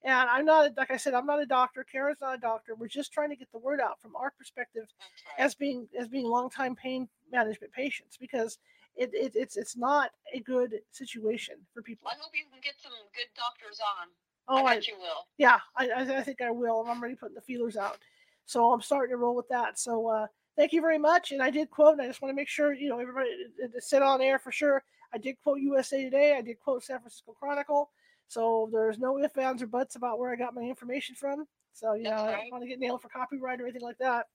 [0.04, 1.84] And I'm not, like I said, I'm not a doctor.
[1.84, 2.76] Caren's not a doctor.
[2.76, 5.46] We're just trying to get the word out from our perspective right.
[5.46, 8.60] as being as being longtime pain management patients because
[8.96, 12.08] it, it it's it's not a good situation for people.
[12.08, 14.08] I hope you can get some good doctors on.
[14.50, 15.28] Oh, I I, you will.
[15.38, 16.86] yeah, I, I, think I will.
[16.88, 17.98] I'm already putting the feelers out.
[18.46, 19.78] So I'm starting to roll with that.
[19.78, 21.34] So uh, thank you very much.
[21.34, 23.30] And I did quote, and I just want to make sure, you know, everybody
[23.60, 24.84] to sit on air for sure.
[25.14, 26.36] I did quote USA Today.
[26.38, 27.90] I did quote San Francisco Chronicle.
[28.28, 31.46] So there's no ifs, ands, or buts about where I got my information from.
[31.74, 34.28] So, you know, I don't want to get nailed for copyright or anything like that.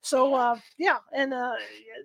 [0.00, 1.54] So, uh, yeah, and uh,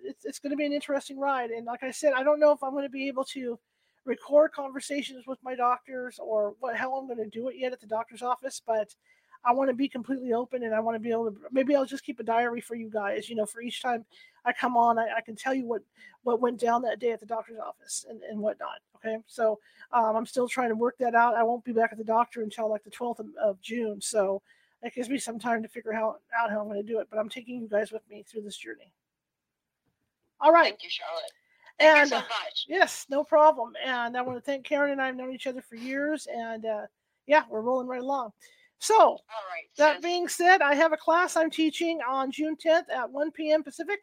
[0.04, 1.50] it's, it's going to be an interesting ride.
[1.50, 3.58] And like I said, I don't know if I'm going to be able to
[4.04, 7.80] record conversations with my doctors or what how I'm going to do it yet at
[7.80, 8.94] the doctor's office, but
[9.44, 11.84] I want to be completely open and I want to be able to maybe I'll
[11.84, 14.04] just keep a diary for you guys, you know, for each time
[14.44, 15.82] I come on, I, I can tell you what
[16.22, 18.80] what went down that day at the doctor's office and, and whatnot.
[18.96, 19.18] Okay.
[19.26, 19.58] So
[19.92, 21.34] um, I'm still trying to work that out.
[21.34, 24.00] I won't be back at the doctor until like the 12th of, of June.
[24.00, 24.40] So
[24.82, 27.08] it gives me some time to figure how, out how I'm going to do it,
[27.10, 28.92] but I'm taking you guys with me through this journey.
[30.40, 30.70] All right.
[30.70, 31.32] Thank you, Charlotte.
[31.78, 32.66] Thank And you uh, so much.
[32.68, 33.72] Yes, no problem.
[33.84, 36.66] And I want to thank Caren and I have known each other for years, and
[36.66, 36.82] uh,
[37.26, 38.30] yeah, we're rolling right along.
[38.78, 39.18] So All
[39.50, 39.64] right.
[39.78, 43.62] that being said, I have a class I'm teaching on June 10th at 1 p.m.
[43.62, 44.00] Pacific,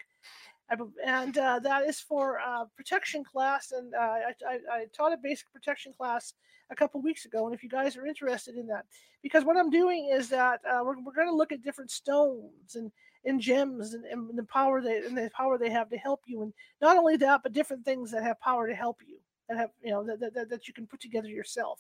[1.06, 3.72] and uh, that is for uh, protection class.
[3.72, 6.34] And uh, I, I, I taught a basic protection class
[6.69, 7.45] a couple weeks ago.
[7.45, 8.85] And if you guys are interested in that,
[9.22, 12.76] because what I'm doing is that uh, we're, we're going to look at different stones
[12.76, 12.91] and
[13.23, 16.41] and gems and, and the power they and the power they have to help you,
[16.41, 19.18] and not only that, but different things that have power to help you
[19.48, 21.80] that have you know that, that, that- that you can put together yourself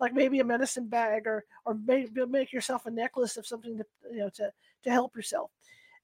[0.00, 3.84] like maybe a medicine bag or or make, make yourself a necklace of something to
[4.12, 4.50] you know to
[4.84, 5.50] to help yourself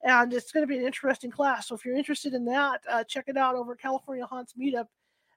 [0.04, 1.68] and it's going to be an interesting class.
[1.68, 4.86] So if you're interested in that uh, check it out over at california haunts meetup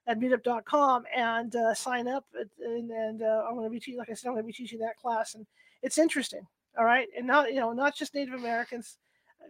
[0.06, 2.24] at meetup.com and uh, sign up
[2.60, 4.52] and, and uh, i'm going to be te- like i said i'm going to be
[4.52, 5.46] teaching that class and
[5.82, 6.46] it's interesting
[6.78, 7.08] all right?
[7.16, 8.98] And not you know not just native americans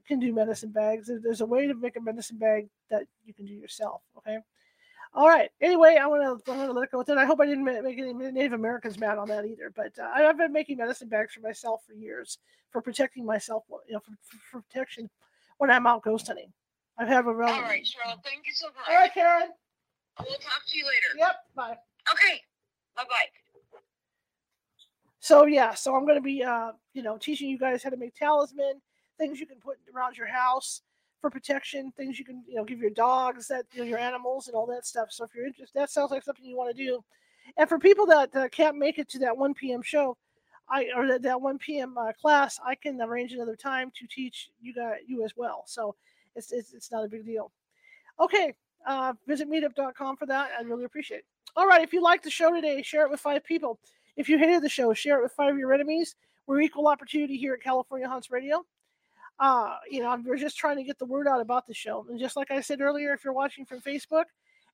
[0.07, 1.11] can do medicine bags.
[1.23, 4.39] There's a way to make a medicine bag that you can do yourself okay
[5.15, 5.51] all right.
[5.61, 7.19] Anyway, I want to I'm gonna let it go with it.
[7.19, 9.73] I hope I didn't make any Native Americans mad on that either.
[9.75, 12.39] But uh, I- I've been making medicine bags for myself for years
[12.71, 13.65] for protecting myself.
[13.89, 14.13] You know, for,
[14.51, 15.09] for, protection
[15.59, 16.53] when I'm out ghost hunting.
[16.99, 17.65] I've a All relevant.
[17.65, 18.19] right, Charlotte.
[18.25, 18.89] Thank you so much.
[18.89, 19.49] All right, Caren.
[20.19, 21.17] We'll talk to you later.
[21.17, 21.35] Yep.
[21.55, 21.77] Bye.
[22.13, 22.41] Okay.
[22.97, 23.27] Bye bye.
[25.21, 27.97] So yeah, so I'm going to be, uh, you know, teaching you guys how to
[27.97, 28.81] make talisman,
[29.19, 30.83] things you can put around your house
[31.21, 34.47] for protection, things you can, you know, give your dogs, that you know, your animals,
[34.47, 35.09] and all that stuff.
[35.11, 37.03] So if you're interested, that sounds like something you want to do.
[37.57, 39.83] And for people that uh, can't make it to that 1 p.m.
[39.83, 40.17] show,
[40.69, 41.97] I or that, that 1 p.m.
[41.97, 45.65] Uh, class, I can arrange another time to teach you guys you as well.
[45.67, 45.95] So
[46.37, 47.51] it's it's, it's not a big deal.
[48.21, 48.55] Okay,
[48.87, 50.51] uh, visit meetup.com for that.
[50.59, 51.25] I'd really appreciate it.
[51.57, 53.79] All right, if you liked the show today, share it with five people.
[54.17, 56.17] If you hated the show, share it with five of your enemies.
[56.47, 58.65] We're equal opportunity here at California Haunts Radio.
[59.41, 62.05] Uh, you know, we're just trying to get the word out about the show.
[62.09, 64.25] And just like I said earlier, if you're watching from Facebook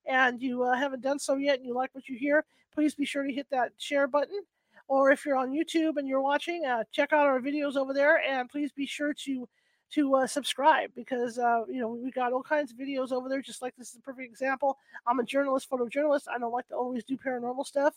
[0.07, 3.05] and you uh, haven't done so yet and you like what you hear, please be
[3.05, 4.41] sure to hit that share button.
[4.89, 8.21] Or if you're on YouTube and you're watching, uh, check out our videos over there,
[8.21, 9.49] and please be sure to
[9.93, 13.41] to uh, subscribe because uh, you know we got all kinds of videos over there.
[13.41, 14.77] Just like this is a perfect example.
[15.07, 16.25] I'm a journalist, photojournalist.
[16.29, 17.95] I don't like to always do paranormal stuff,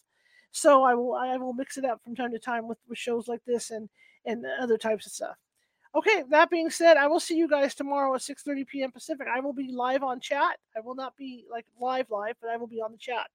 [0.51, 3.27] so I will I will mix it up from time to time with, with shows
[3.27, 3.89] like this and
[4.25, 5.35] and other types of stuff.
[5.95, 8.91] Okay, that being said, I will see you guys tomorrow at 6:30 p.m.
[8.91, 9.27] Pacific.
[9.33, 10.57] I will be live on chat.
[10.75, 13.29] I will not be like live live, but I will be on the chat.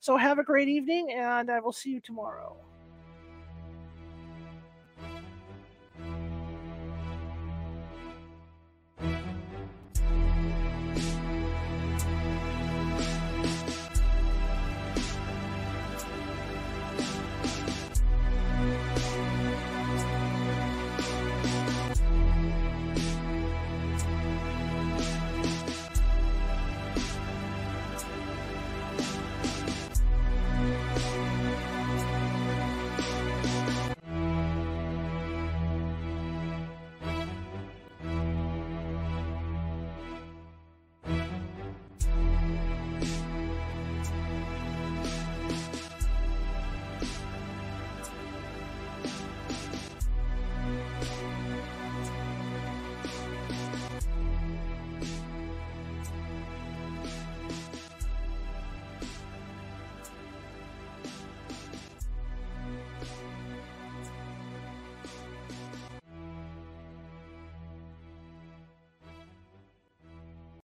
[0.00, 2.56] So have a great evening, and I will see you tomorrow.